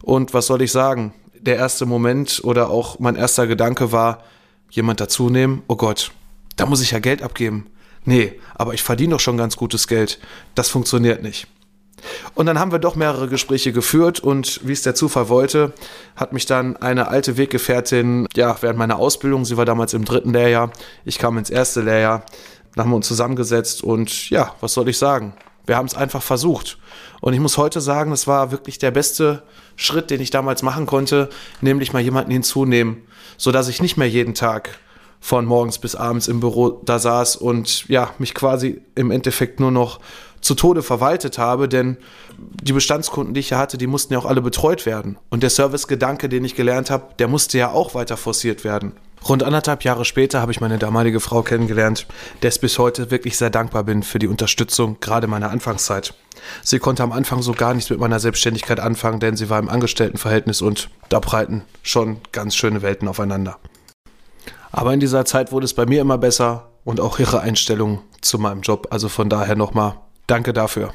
Und 0.03 0.35
was 0.35 0.47
soll 0.47 0.63
ich 0.63 0.73
sagen? 0.73 1.13
Der 1.39 1.57
erste 1.57 1.87
Moment 1.87 2.41
oder 2.45 2.71
auch 2.71 2.99
mein 2.99 3.17
erster 3.17 3.47
Gedanke 3.47 3.93
war, 3.93 4.25
jemand 4.71 5.01
dazunehmen? 5.01 5.63
Oh 5.69 5.77
Gott, 5.77 6.13
da 6.57 6.67
muss 6.67 6.83
ich 6.83 6.91
ja 6.91 6.99
Geld 6.99 7.23
abgeben. 7.23 7.67
Nee, 8.05 8.39
aber 8.55 8.75
ich 8.75 8.83
verdiene 8.83 9.13
doch 9.13 9.21
schon 9.21 9.37
ganz 9.37 9.57
gutes 9.57 9.87
Geld. 9.87 10.19
Das 10.55 10.69
funktioniert 10.69 11.23
nicht. 11.23 11.47
Und 12.35 12.47
dann 12.47 12.59
haben 12.59 12.73
wir 12.73 12.79
doch 12.79 12.97
mehrere 12.97 13.29
Gespräche 13.29 13.73
geführt 13.73 14.21
und 14.21 14.61
wie 14.67 14.73
es 14.73 14.83
der 14.83 14.95
Zufall 14.95 15.29
wollte, 15.29 15.73
hat 16.17 16.33
mich 16.33 16.47
dann 16.47 16.77
eine 16.77 17.09
alte 17.09 17.37
Weggefährtin, 17.37 18.27
ja, 18.35 18.57
während 18.61 18.79
meiner 18.79 18.99
Ausbildung, 18.99 19.45
sie 19.45 19.57
war 19.57 19.65
damals 19.65 19.95
im 19.95 20.05
dritten 20.05 20.33
Lehrjahr, 20.33 20.71
ich 21.05 21.19
kam 21.19 21.39
ins 21.39 21.51
erste 21.51 21.81
Lehrjahr, 21.81 22.25
dann 22.75 22.85
haben 22.85 22.91
wir 22.91 22.97
uns 22.97 23.09
zusammengesetzt 23.09 23.83
und 23.83 24.31
ja, 24.31 24.55
was 24.61 24.75
soll 24.75 24.89
ich 24.89 24.99
sagen? 24.99 25.35
Wir 25.67 25.77
haben 25.77 25.87
es 25.87 25.95
einfach 25.95 26.23
versucht. 26.23 26.79
Und 27.21 27.35
ich 27.35 27.41
muss 27.41 27.59
heute 27.59 27.81
sagen, 27.81 28.13
es 28.13 28.27
war 28.27 28.51
wirklich 28.51 28.79
der 28.79 28.91
beste 28.91 29.43
Schritt, 29.77 30.11
den 30.11 30.21
ich 30.21 30.31
damals 30.31 30.63
machen 30.63 30.87
konnte, 30.87 31.29
nämlich 31.61 31.93
mal 31.93 32.01
jemanden 32.01 32.31
hinzunehmen, 32.31 33.03
sodass 33.37 33.69
ich 33.69 33.83
nicht 33.83 33.97
mehr 33.97 34.09
jeden 34.09 34.35
Tag 34.35 34.79
von 35.21 35.45
morgens 35.45 35.79
bis 35.79 35.95
abends 35.95 36.29
im 36.29 36.41
Büro 36.41 36.81
da 36.85 36.99
saß 36.99 37.37
und 37.37 37.87
ja, 37.89 38.11
mich 38.19 38.35
quasi 38.35 38.81
im 38.95 39.11
Endeffekt 39.11 39.61
nur 39.61 39.71
noch 39.71 40.01
zu 40.41 40.55
Tode 40.55 40.83
verwaltet 40.83 41.39
habe, 41.39 41.69
denn 41.69 41.99
die 42.39 42.73
Bestandskunden, 42.73 43.35
die 43.35 43.41
ich 43.41 43.51
ja 43.51 43.59
hatte, 43.59 43.77
die 43.77 43.87
mussten 43.87 44.15
ja 44.15 44.19
auch 44.19 44.25
alle 44.25 44.41
betreut 44.41 44.87
werden. 44.87 45.19
Und 45.29 45.43
der 45.43 45.51
Servicegedanke, 45.51 46.31
den 46.31 46.45
ich 46.45 46.55
gelernt 46.55 46.91
habe, 46.91 47.05
der 47.19 47.29
musste 47.29 47.59
ja 47.59 47.71
auch 47.71 47.95
weiter 47.95 48.17
forciert 48.17 48.65
werden. 48.65 48.93
Rund 49.29 49.43
anderthalb 49.43 49.85
Jahre 49.85 50.07
später 50.07 50.41
habe 50.41 50.51
ich 50.51 50.63
meine 50.63 50.79
damalige 50.79 51.21
Frau 51.21 51.43
kennengelernt, 51.43 52.07
der 52.41 52.51
ich 52.51 52.61
bis 52.61 52.79
heute 52.79 53.11
wirklich 53.11 53.37
sehr 53.37 53.51
dankbar 53.51 53.85
bin 53.85 54.03
für 54.03 54.19
die 54.19 54.29
Unterstützung, 54.29 54.97
gerade 55.01 55.27
meiner 55.27 55.51
Anfangszeit. 55.51 56.15
Sie 56.63 56.79
konnte 56.79 57.03
am 57.03 57.13
Anfang 57.13 57.43
so 57.43 57.53
gar 57.53 57.75
nichts 57.75 57.91
mit 57.91 58.01
meiner 58.01 58.19
Selbstständigkeit 58.19 58.81
anfangen, 58.81 59.21
denn 59.21 59.37
sie 59.37 59.51
war 59.51 59.59
im 59.59 59.69
Angestelltenverhältnis 59.69 60.63
und 60.63 60.89
da 61.11 61.21
breiten 61.21 61.65
schon 61.83 62.17
ganz 62.33 62.57
schöne 62.57 62.81
Welten 62.81 63.09
aufeinander. 63.09 63.59
Aber 64.73 64.95
in 64.95 65.01
dieser 65.01 65.25
Zeit 65.25 65.53
wurde 65.53 65.65
es 65.65 65.75
bei 65.75 65.87
mir 65.87 66.01
immer 66.01 66.19
besser 66.19 66.71
und 66.85 67.01
auch 67.01 67.19
ihre 67.19 67.41
Einstellung 67.41 68.01
zu 68.21 68.39
meinem 68.39 68.61
Job. 68.61 68.89
Also 68.91 69.09
von 69.09 69.29
daher 69.29 69.57
nochmal 69.57 69.95
danke 70.27 70.53
dafür. 70.53 70.93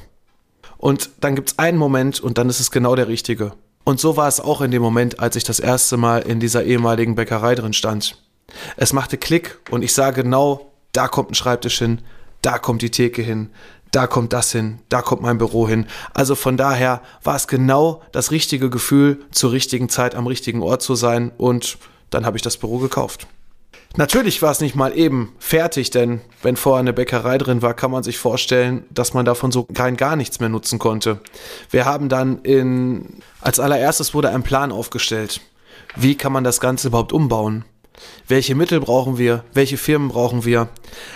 Und 0.77 1.09
dann 1.21 1.35
gibt 1.35 1.51
es 1.51 1.59
einen 1.59 1.77
Moment 1.77 2.19
und 2.19 2.37
dann 2.37 2.49
ist 2.49 2.59
es 2.59 2.71
genau 2.71 2.95
der 2.95 3.07
richtige. 3.07 3.53
Und 3.83 3.99
so 3.99 4.17
war 4.17 4.27
es 4.27 4.39
auch 4.39 4.61
in 4.61 4.71
dem 4.71 4.81
Moment, 4.81 5.19
als 5.19 5.35
ich 5.35 5.43
das 5.43 5.59
erste 5.59 5.97
Mal 5.97 6.21
in 6.21 6.39
dieser 6.39 6.63
ehemaligen 6.63 7.15
Bäckerei 7.15 7.55
drin 7.55 7.73
stand. 7.73 8.21
Es 8.77 8.93
machte 8.93 9.17
Klick 9.17 9.59
und 9.69 9.83
ich 9.83 9.93
sah 9.93 10.11
genau, 10.11 10.71
da 10.91 11.07
kommt 11.07 11.31
ein 11.31 11.35
Schreibtisch 11.35 11.77
hin, 11.79 12.01
da 12.41 12.57
kommt 12.57 12.81
die 12.81 12.91
Theke 12.91 13.21
hin, 13.21 13.49
da 13.91 14.07
kommt 14.07 14.33
das 14.33 14.51
hin, 14.51 14.79
da 14.89 15.01
kommt 15.01 15.21
mein 15.21 15.37
Büro 15.37 15.67
hin. 15.67 15.85
Also 16.13 16.35
von 16.35 16.57
daher 16.57 17.01
war 17.23 17.35
es 17.35 17.47
genau 17.47 18.01
das 18.11 18.31
richtige 18.31 18.69
Gefühl, 18.69 19.19
zur 19.31 19.51
richtigen 19.51 19.89
Zeit 19.89 20.15
am 20.15 20.27
richtigen 20.27 20.61
Ort 20.61 20.81
zu 20.81 20.95
sein 20.95 21.31
und 21.37 21.77
dann 22.09 22.25
habe 22.25 22.37
ich 22.37 22.43
das 22.43 22.57
Büro 22.57 22.77
gekauft. 22.77 23.27
Natürlich 23.97 24.41
war 24.41 24.51
es 24.51 24.59
nicht 24.59 24.75
mal 24.75 24.97
eben 24.97 25.33
fertig, 25.39 25.89
denn 25.89 26.19
wenn 26.41 26.57
vorher 26.57 26.81
eine 26.81 26.91
Bäckerei 26.91 27.37
drin 27.37 27.61
war, 27.61 27.73
kann 27.73 27.91
man 27.91 28.03
sich 28.03 28.17
vorstellen, 28.17 28.85
dass 28.89 29.13
man 29.13 29.23
davon 29.23 29.53
so 29.53 29.63
kein 29.63 29.95
gar 29.95 30.17
nichts 30.17 30.41
mehr 30.41 30.49
nutzen 30.49 30.79
konnte. 30.79 31.21
Wir 31.69 31.85
haben 31.85 32.09
dann 32.09 32.41
in, 32.41 33.21
als 33.39 33.59
allererstes 33.59 34.13
wurde 34.13 34.29
ein 34.31 34.43
Plan 34.43 34.73
aufgestellt. 34.73 35.39
Wie 35.95 36.15
kann 36.15 36.33
man 36.33 36.43
das 36.43 36.59
Ganze 36.59 36.89
überhaupt 36.89 37.13
umbauen? 37.13 37.63
Welche 38.27 38.55
Mittel 38.55 38.81
brauchen 38.81 39.17
wir? 39.17 39.45
Welche 39.53 39.77
Firmen 39.77 40.09
brauchen 40.09 40.43
wir? 40.43 40.67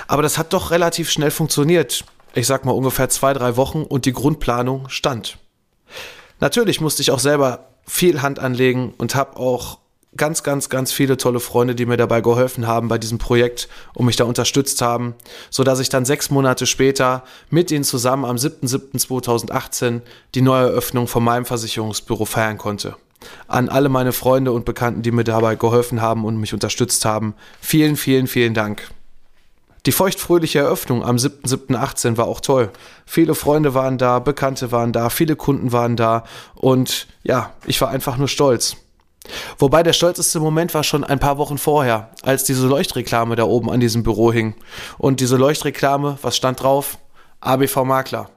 Aber 0.07 0.21
das 0.21 0.37
hat 0.37 0.53
doch 0.53 0.71
relativ 0.71 1.09
schnell 1.09 1.31
funktioniert. 1.31 2.05
Ich 2.33 2.47
sag 2.47 2.63
mal 2.63 2.71
ungefähr 2.71 3.09
zwei, 3.09 3.33
drei 3.33 3.57
Wochen 3.57 3.83
und 3.83 4.05
die 4.05 4.13
Grundplanung 4.13 4.87
stand. 4.87 5.37
Natürlich 6.39 6.79
musste 6.79 7.01
ich 7.01 7.11
auch 7.11 7.19
selber 7.19 7.71
viel 7.85 8.21
Hand 8.21 8.39
anlegen 8.39 8.93
und 8.97 9.15
habe 9.15 9.35
auch 9.35 9.79
ganz, 10.17 10.43
ganz, 10.43 10.69
ganz 10.69 10.91
viele 10.91 11.17
tolle 11.17 11.39
Freunde, 11.39 11.75
die 11.75 11.85
mir 11.85 11.97
dabei 11.97 12.21
geholfen 12.21 12.67
haben 12.67 12.87
bei 12.87 12.97
diesem 12.97 13.17
Projekt 13.17 13.69
und 13.93 14.05
mich 14.05 14.15
da 14.15 14.23
unterstützt 14.23 14.81
haben, 14.81 15.15
so 15.49 15.63
dass 15.63 15.79
ich 15.79 15.89
dann 15.89 16.05
sechs 16.05 16.31
Monate 16.31 16.65
später 16.65 17.23
mit 17.49 17.71
ihnen 17.71 17.83
zusammen 17.83 18.25
am 18.25 18.37
7.7.2018 18.37 20.01
die 20.35 20.41
Neueröffnung 20.41 21.07
von 21.07 21.23
meinem 21.23 21.45
Versicherungsbüro 21.45 22.25
feiern 22.25 22.57
konnte. 22.57 22.95
An 23.47 23.69
alle 23.69 23.89
meine 23.89 24.13
Freunde 24.13 24.51
und 24.51 24.65
Bekannten, 24.65 25.01
die 25.01 25.11
mir 25.11 25.25
dabei 25.25 25.55
geholfen 25.55 26.01
haben 26.01 26.25
und 26.25 26.37
mich 26.37 26.53
unterstützt 26.53 27.05
haben, 27.05 27.35
vielen, 27.59 27.95
vielen, 27.95 28.27
vielen 28.27 28.53
Dank. 28.53 28.89
Die 29.85 29.91
feuchtfröhliche 29.91 30.59
Eröffnung 30.59 31.03
am 31.03 31.17
7.7.18 31.17 32.17
war 32.17 32.27
auch 32.27 32.41
toll. 32.41 32.69
Viele 33.05 33.35
Freunde 33.35 33.73
waren 33.73 33.97
da, 33.97 34.19
Bekannte 34.19 34.71
waren 34.71 34.91
da, 34.91 35.09
viele 35.09 35.35
Kunden 35.35 35.71
waren 35.71 35.95
da 35.95 36.25
und 36.55 37.07
ja, 37.23 37.53
ich 37.65 37.79
war 37.79 37.89
einfach 37.89 38.17
nur 38.17 38.27
stolz. 38.27 38.75
Wobei 39.57 39.83
der 39.83 39.93
stolzeste 39.93 40.39
Moment 40.39 40.73
war 40.73 40.83
schon 40.83 41.03
ein 41.03 41.19
paar 41.19 41.37
Wochen 41.37 41.57
vorher, 41.57 42.11
als 42.23 42.43
diese 42.43 42.67
Leuchtreklame 42.67 43.35
da 43.35 43.43
oben 43.43 43.69
an 43.69 43.79
diesem 43.79 44.03
Büro 44.03 44.31
hing. 44.31 44.55
Und 44.97 45.19
diese 45.19 45.37
Leuchtreklame, 45.37 46.17
was 46.21 46.37
stand 46.37 46.63
drauf? 46.63 46.97
ABV 47.41 47.83
Makler. 47.83 48.29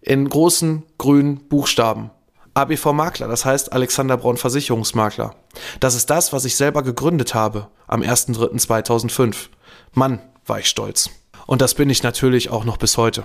In 0.00 0.28
großen 0.28 0.84
grünen 0.98 1.48
Buchstaben. 1.48 2.10
ABV 2.54 2.92
Makler, 2.92 3.28
das 3.28 3.44
heißt 3.44 3.72
Alexander 3.72 4.16
Braun 4.16 4.36
Versicherungsmakler. 4.36 5.34
Das 5.78 5.94
ist 5.94 6.10
das, 6.10 6.32
was 6.32 6.44
ich 6.44 6.56
selber 6.56 6.82
gegründet 6.82 7.34
habe 7.34 7.68
am 7.86 8.02
1.3.2005. 8.02 9.48
Mann, 9.92 10.20
war 10.46 10.58
ich 10.58 10.68
stolz. 10.68 11.10
Und 11.46 11.62
das 11.62 11.74
bin 11.74 11.90
ich 11.90 12.02
natürlich 12.02 12.50
auch 12.50 12.64
noch 12.64 12.76
bis 12.76 12.96
heute. 12.96 13.24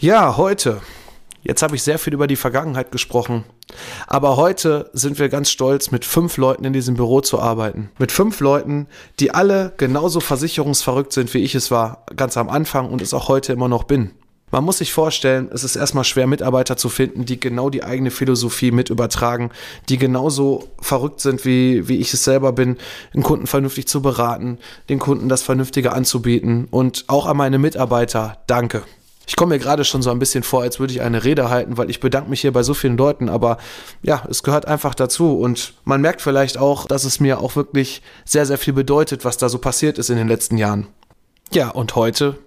Ja, 0.00 0.36
heute 0.36 0.80
Jetzt 1.42 1.62
habe 1.62 1.76
ich 1.76 1.82
sehr 1.82 1.98
viel 1.98 2.14
über 2.14 2.26
die 2.26 2.36
Vergangenheit 2.36 2.90
gesprochen. 2.90 3.44
Aber 4.06 4.36
heute 4.36 4.90
sind 4.92 5.18
wir 5.18 5.28
ganz 5.28 5.50
stolz, 5.50 5.90
mit 5.90 6.04
fünf 6.04 6.36
Leuten 6.36 6.64
in 6.64 6.72
diesem 6.72 6.94
Büro 6.94 7.20
zu 7.20 7.38
arbeiten. 7.38 7.90
Mit 7.98 8.12
fünf 8.12 8.40
Leuten, 8.40 8.86
die 9.20 9.32
alle 9.32 9.72
genauso 9.76 10.20
versicherungsverrückt 10.20 11.12
sind, 11.12 11.32
wie 11.34 11.38
ich 11.38 11.54
es 11.54 11.70
war, 11.70 12.04
ganz 12.16 12.36
am 12.36 12.48
Anfang 12.48 12.90
und 12.90 13.02
es 13.02 13.14
auch 13.14 13.28
heute 13.28 13.52
immer 13.52 13.68
noch 13.68 13.84
bin. 13.84 14.10
Man 14.50 14.64
muss 14.64 14.78
sich 14.78 14.94
vorstellen, 14.94 15.50
es 15.52 15.62
ist 15.62 15.76
erstmal 15.76 16.04
schwer, 16.04 16.26
Mitarbeiter 16.26 16.78
zu 16.78 16.88
finden, 16.88 17.26
die 17.26 17.38
genau 17.38 17.68
die 17.68 17.84
eigene 17.84 18.10
Philosophie 18.10 18.70
mit 18.70 18.88
übertragen, 18.88 19.50
die 19.90 19.98
genauso 19.98 20.68
verrückt 20.80 21.20
sind, 21.20 21.44
wie, 21.44 21.86
wie 21.86 21.98
ich 21.98 22.14
es 22.14 22.24
selber 22.24 22.52
bin, 22.52 22.78
den 23.14 23.22
Kunden 23.22 23.46
vernünftig 23.46 23.88
zu 23.88 24.00
beraten, 24.00 24.58
den 24.88 24.98
Kunden 24.98 25.28
das 25.28 25.42
Vernünftige 25.42 25.92
anzubieten 25.92 26.66
und 26.70 27.04
auch 27.08 27.26
an 27.26 27.36
meine 27.36 27.58
Mitarbeiter, 27.58 28.38
danke. 28.46 28.84
Ich 29.28 29.36
komme 29.36 29.54
mir 29.54 29.58
gerade 29.60 29.84
schon 29.84 30.00
so 30.00 30.10
ein 30.10 30.18
bisschen 30.18 30.42
vor, 30.42 30.62
als 30.62 30.80
würde 30.80 30.92
ich 30.92 31.02
eine 31.02 31.22
Rede 31.22 31.50
halten, 31.50 31.76
weil 31.76 31.90
ich 31.90 32.00
bedanke 32.00 32.30
mich 32.30 32.40
hier 32.40 32.52
bei 32.52 32.62
so 32.62 32.72
vielen 32.72 32.96
Leuten, 32.96 33.28
aber 33.28 33.58
ja, 34.02 34.24
es 34.28 34.42
gehört 34.42 34.66
einfach 34.66 34.94
dazu 34.94 35.38
und 35.38 35.74
man 35.84 36.00
merkt 36.00 36.22
vielleicht 36.22 36.56
auch, 36.56 36.86
dass 36.86 37.04
es 37.04 37.20
mir 37.20 37.40
auch 37.40 37.54
wirklich 37.54 38.02
sehr, 38.24 38.46
sehr 38.46 38.58
viel 38.58 38.72
bedeutet, 38.72 39.26
was 39.26 39.36
da 39.36 39.50
so 39.50 39.58
passiert 39.58 39.98
ist 39.98 40.08
in 40.08 40.16
den 40.16 40.28
letzten 40.28 40.56
Jahren. 40.56 40.86
Ja, 41.52 41.68
und 41.68 41.94
heute 41.94 42.38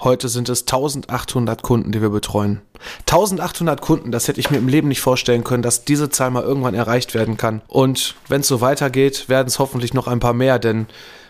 Heute 0.00 0.28
sind 0.28 0.48
es 0.48 0.62
1800 0.62 1.62
Kunden, 1.62 1.92
die 1.92 2.02
wir 2.02 2.10
betreuen. 2.10 2.60
1800 3.02 3.80
Kunden, 3.80 4.10
das 4.10 4.26
hätte 4.26 4.40
ich 4.40 4.50
mir 4.50 4.56
im 4.56 4.66
Leben 4.66 4.88
nicht 4.88 5.00
vorstellen 5.00 5.44
können, 5.44 5.62
dass 5.62 5.84
diese 5.84 6.10
Zahl 6.10 6.32
mal 6.32 6.42
irgendwann 6.42 6.74
erreicht 6.74 7.14
werden 7.14 7.36
kann. 7.36 7.62
Und 7.68 8.16
wenn 8.26 8.40
es 8.40 8.48
so 8.48 8.60
weitergeht, 8.60 9.28
werden 9.28 9.46
es 9.46 9.60
hoffentlich 9.60 9.94
noch 9.94 10.08
ein 10.08 10.18
paar 10.18 10.32
mehr, 10.32 10.58
denn, 10.58 10.88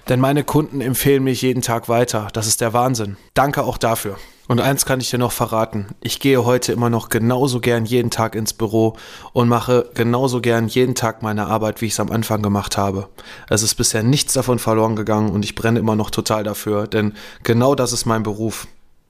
denn 0.08 0.20
meine 0.20 0.42
Kunden 0.42 0.80
empfehlen 0.80 1.22
mich 1.22 1.42
jeden 1.42 1.61
Tag 1.61 1.90
weiter. 1.90 2.28
Das 2.32 2.46
ist 2.46 2.62
der 2.62 2.72
Wahnsinn. 2.72 3.18
Danke 3.34 3.62
auch 3.62 3.76
dafür. 3.76 4.16
Und 4.49 4.61
eins 4.61 4.84
kann 4.84 5.00
ich 5.00 5.11
dir 5.11 5.18
noch 5.18 5.32
verraten. 5.32 5.87
Ich 6.00 6.18
gehe 6.18 6.44
heute 6.44 6.72
immer 6.72 6.90
noch 6.90 7.08
genauso 7.08 7.61
gern 7.61 7.84
jeden 7.84 8.11
Tag 8.11 8.34
ins 8.34 8.52
Büro 8.52 8.96
und 9.32 9.49
mache 9.49 9.88
genauso 9.94 10.40
gern 10.40 10.66
jeden 10.66 10.94
Tag 10.94 11.22
meine 11.22 11.46
Arbeit, 11.46 11.80
wie 11.80 11.87
ich 11.87 11.92
es 11.92 12.00
am 12.00 12.11
Anfang 12.11 12.42
gemacht 12.42 12.76
habe. 12.76 13.08
Es 13.49 13.62
ist 13.62 13.76
bisher 13.76 14.02
nichts 14.02 14.32
davon 14.32 14.58
verloren 14.58 14.96
gegangen 14.96 15.30
und 15.30 15.44
ich 15.44 15.54
brenne 15.54 15.78
immer 15.78 15.94
noch 15.94 16.11
total 16.11 16.42
dafür, 16.42 16.88
denn 16.88 17.14
genau 17.44 17.75
das 17.75 17.92
ist 17.92 18.04
mein 18.04 18.25
Beruf. 18.25 18.66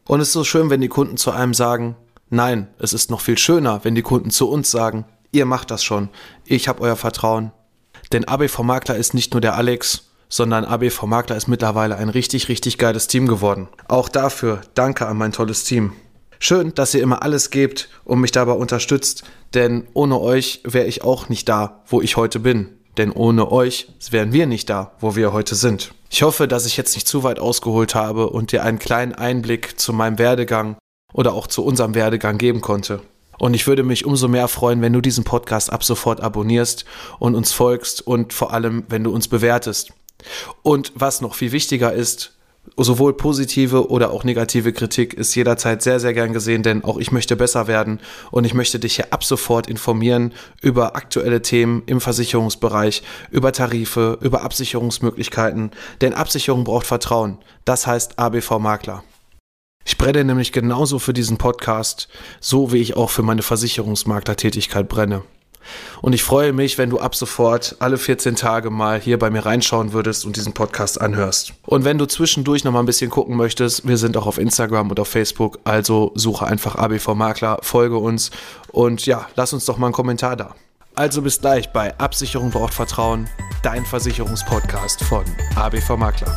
Und 0.06 0.20
es 0.20 0.28
ist 0.28 0.34
so 0.34 0.44
schön, 0.44 0.68
wenn 0.68 0.80
die 0.80 0.88
Kunden 0.88 1.16
zu 1.16 1.30
einem 1.30 1.54
sagen, 1.54 1.96
nein, 2.28 2.68
es 2.78 2.92
ist 2.92 3.10
noch 3.10 3.20
viel 3.20 3.38
schöner, 3.38 3.80
wenn 3.84 3.94
die 3.94 4.02
Kunden 4.02 4.30
zu 4.30 4.50
uns 4.50 4.70
sagen, 4.70 5.06
ihr 5.30 5.46
macht 5.46 5.70
das 5.70 5.82
schon, 5.82 6.10
ich 6.44 6.68
habe 6.68 6.82
euer 6.82 6.96
Vertrauen. 6.96 7.52
Denn 8.12 8.28
ABV 8.28 8.60
Makler 8.60 8.96
ist 8.96 9.14
nicht 9.14 9.32
nur 9.32 9.40
der 9.40 9.56
Alex, 9.56 10.11
sondern 10.32 10.64
ABV 10.64 11.02
Makler 11.02 11.36
ist 11.36 11.46
mittlerweile 11.46 11.96
ein 11.96 12.08
richtig, 12.08 12.48
richtig 12.48 12.78
geiles 12.78 13.06
Team 13.06 13.28
geworden. 13.28 13.68
Auch 13.86 14.08
dafür 14.08 14.62
danke 14.72 15.06
an 15.06 15.18
mein 15.18 15.32
tolles 15.32 15.64
Team. 15.64 15.92
Schön, 16.38 16.74
dass 16.74 16.94
ihr 16.94 17.02
immer 17.02 17.22
alles 17.22 17.50
gebt 17.50 17.90
und 18.04 18.18
mich 18.18 18.32
dabei 18.32 18.52
unterstützt, 18.52 19.24
denn 19.52 19.86
ohne 19.92 20.18
euch 20.18 20.62
wäre 20.64 20.86
ich 20.86 21.04
auch 21.04 21.28
nicht 21.28 21.50
da, 21.50 21.82
wo 21.86 22.00
ich 22.00 22.16
heute 22.16 22.40
bin. 22.40 22.70
Denn 22.96 23.12
ohne 23.12 23.52
euch 23.52 23.88
wären 24.10 24.32
wir 24.32 24.46
nicht 24.46 24.70
da, 24.70 24.92
wo 25.00 25.16
wir 25.16 25.34
heute 25.34 25.54
sind. 25.54 25.92
Ich 26.08 26.22
hoffe, 26.22 26.48
dass 26.48 26.64
ich 26.64 26.78
jetzt 26.78 26.94
nicht 26.94 27.06
zu 27.06 27.24
weit 27.24 27.38
ausgeholt 27.38 27.94
habe 27.94 28.30
und 28.30 28.52
dir 28.52 28.64
einen 28.64 28.78
kleinen 28.78 29.14
Einblick 29.14 29.78
zu 29.78 29.92
meinem 29.92 30.18
Werdegang 30.18 30.76
oder 31.12 31.34
auch 31.34 31.46
zu 31.46 31.62
unserem 31.62 31.94
Werdegang 31.94 32.38
geben 32.38 32.62
konnte. 32.62 33.02
Und 33.38 33.54
ich 33.54 33.66
würde 33.66 33.82
mich 33.82 34.06
umso 34.06 34.28
mehr 34.28 34.48
freuen, 34.48 34.80
wenn 34.80 34.92
du 34.92 35.00
diesen 35.02 35.24
Podcast 35.24 35.72
ab 35.72 35.84
sofort 35.84 36.20
abonnierst 36.20 36.86
und 37.18 37.34
uns 37.34 37.52
folgst 37.52 38.06
und 38.06 38.32
vor 38.32 38.52
allem, 38.52 38.84
wenn 38.88 39.04
du 39.04 39.12
uns 39.12 39.28
bewertest. 39.28 39.92
Und 40.62 40.92
was 40.94 41.20
noch 41.20 41.34
viel 41.34 41.52
wichtiger 41.52 41.92
ist, 41.92 42.32
sowohl 42.76 43.14
positive 43.14 43.90
oder 43.90 44.12
auch 44.12 44.24
negative 44.24 44.72
Kritik 44.72 45.14
ist 45.14 45.34
jederzeit 45.34 45.82
sehr, 45.82 46.00
sehr 46.00 46.14
gern 46.14 46.32
gesehen, 46.32 46.62
denn 46.62 46.84
auch 46.84 46.98
ich 46.98 47.10
möchte 47.10 47.36
besser 47.36 47.66
werden 47.66 48.00
und 48.30 48.44
ich 48.44 48.54
möchte 48.54 48.78
dich 48.78 48.96
hier 48.96 49.12
ab 49.12 49.24
sofort 49.24 49.66
informieren 49.66 50.32
über 50.60 50.94
aktuelle 50.96 51.42
Themen 51.42 51.82
im 51.86 52.00
Versicherungsbereich, 52.00 53.02
über 53.30 53.52
Tarife, 53.52 54.18
über 54.20 54.42
Absicherungsmöglichkeiten, 54.42 55.72
denn 56.00 56.14
Absicherung 56.14 56.64
braucht 56.64 56.86
Vertrauen. 56.86 57.38
Das 57.64 57.86
heißt 57.86 58.18
ABV 58.18 58.58
Makler. 58.58 59.02
Ich 59.84 59.98
brenne 59.98 60.24
nämlich 60.24 60.52
genauso 60.52 61.00
für 61.00 61.12
diesen 61.12 61.38
Podcast, 61.38 62.08
so 62.40 62.72
wie 62.72 62.78
ich 62.78 62.96
auch 62.96 63.10
für 63.10 63.22
meine 63.22 63.42
Versicherungsmaklertätigkeit 63.42 64.88
brenne. 64.88 65.22
Und 66.00 66.12
ich 66.12 66.22
freue 66.22 66.52
mich, 66.52 66.78
wenn 66.78 66.90
du 66.90 66.98
ab 66.98 67.14
sofort 67.14 67.76
alle 67.78 67.98
14 67.98 68.36
Tage 68.36 68.70
mal 68.70 69.00
hier 69.00 69.18
bei 69.18 69.30
mir 69.30 69.44
reinschauen 69.44 69.92
würdest 69.92 70.24
und 70.24 70.36
diesen 70.36 70.52
Podcast 70.52 71.00
anhörst. 71.00 71.52
Und 71.66 71.84
wenn 71.84 71.98
du 71.98 72.06
zwischendurch 72.06 72.64
noch 72.64 72.72
mal 72.72 72.80
ein 72.80 72.86
bisschen 72.86 73.10
gucken 73.10 73.36
möchtest, 73.36 73.86
wir 73.86 73.96
sind 73.96 74.16
auch 74.16 74.26
auf 74.26 74.38
Instagram 74.38 74.90
und 74.90 75.00
auf 75.00 75.08
Facebook, 75.08 75.58
also 75.64 76.12
suche 76.14 76.46
einfach 76.46 76.76
ABV 76.76 77.14
Makler, 77.14 77.58
folge 77.62 77.96
uns 77.98 78.30
und 78.72 79.06
ja, 79.06 79.26
lass 79.36 79.52
uns 79.52 79.64
doch 79.64 79.78
mal 79.78 79.86
einen 79.86 79.94
Kommentar 79.94 80.36
da. 80.36 80.54
Also 80.94 81.22
bis 81.22 81.40
gleich 81.40 81.72
bei 81.72 81.96
Absicherung 81.98 82.50
braucht 82.50 82.74
Vertrauen, 82.74 83.28
dein 83.62 83.86
Versicherungspodcast 83.86 85.02
von 85.04 85.24
ABV 85.56 85.96
Makler. 85.96 86.36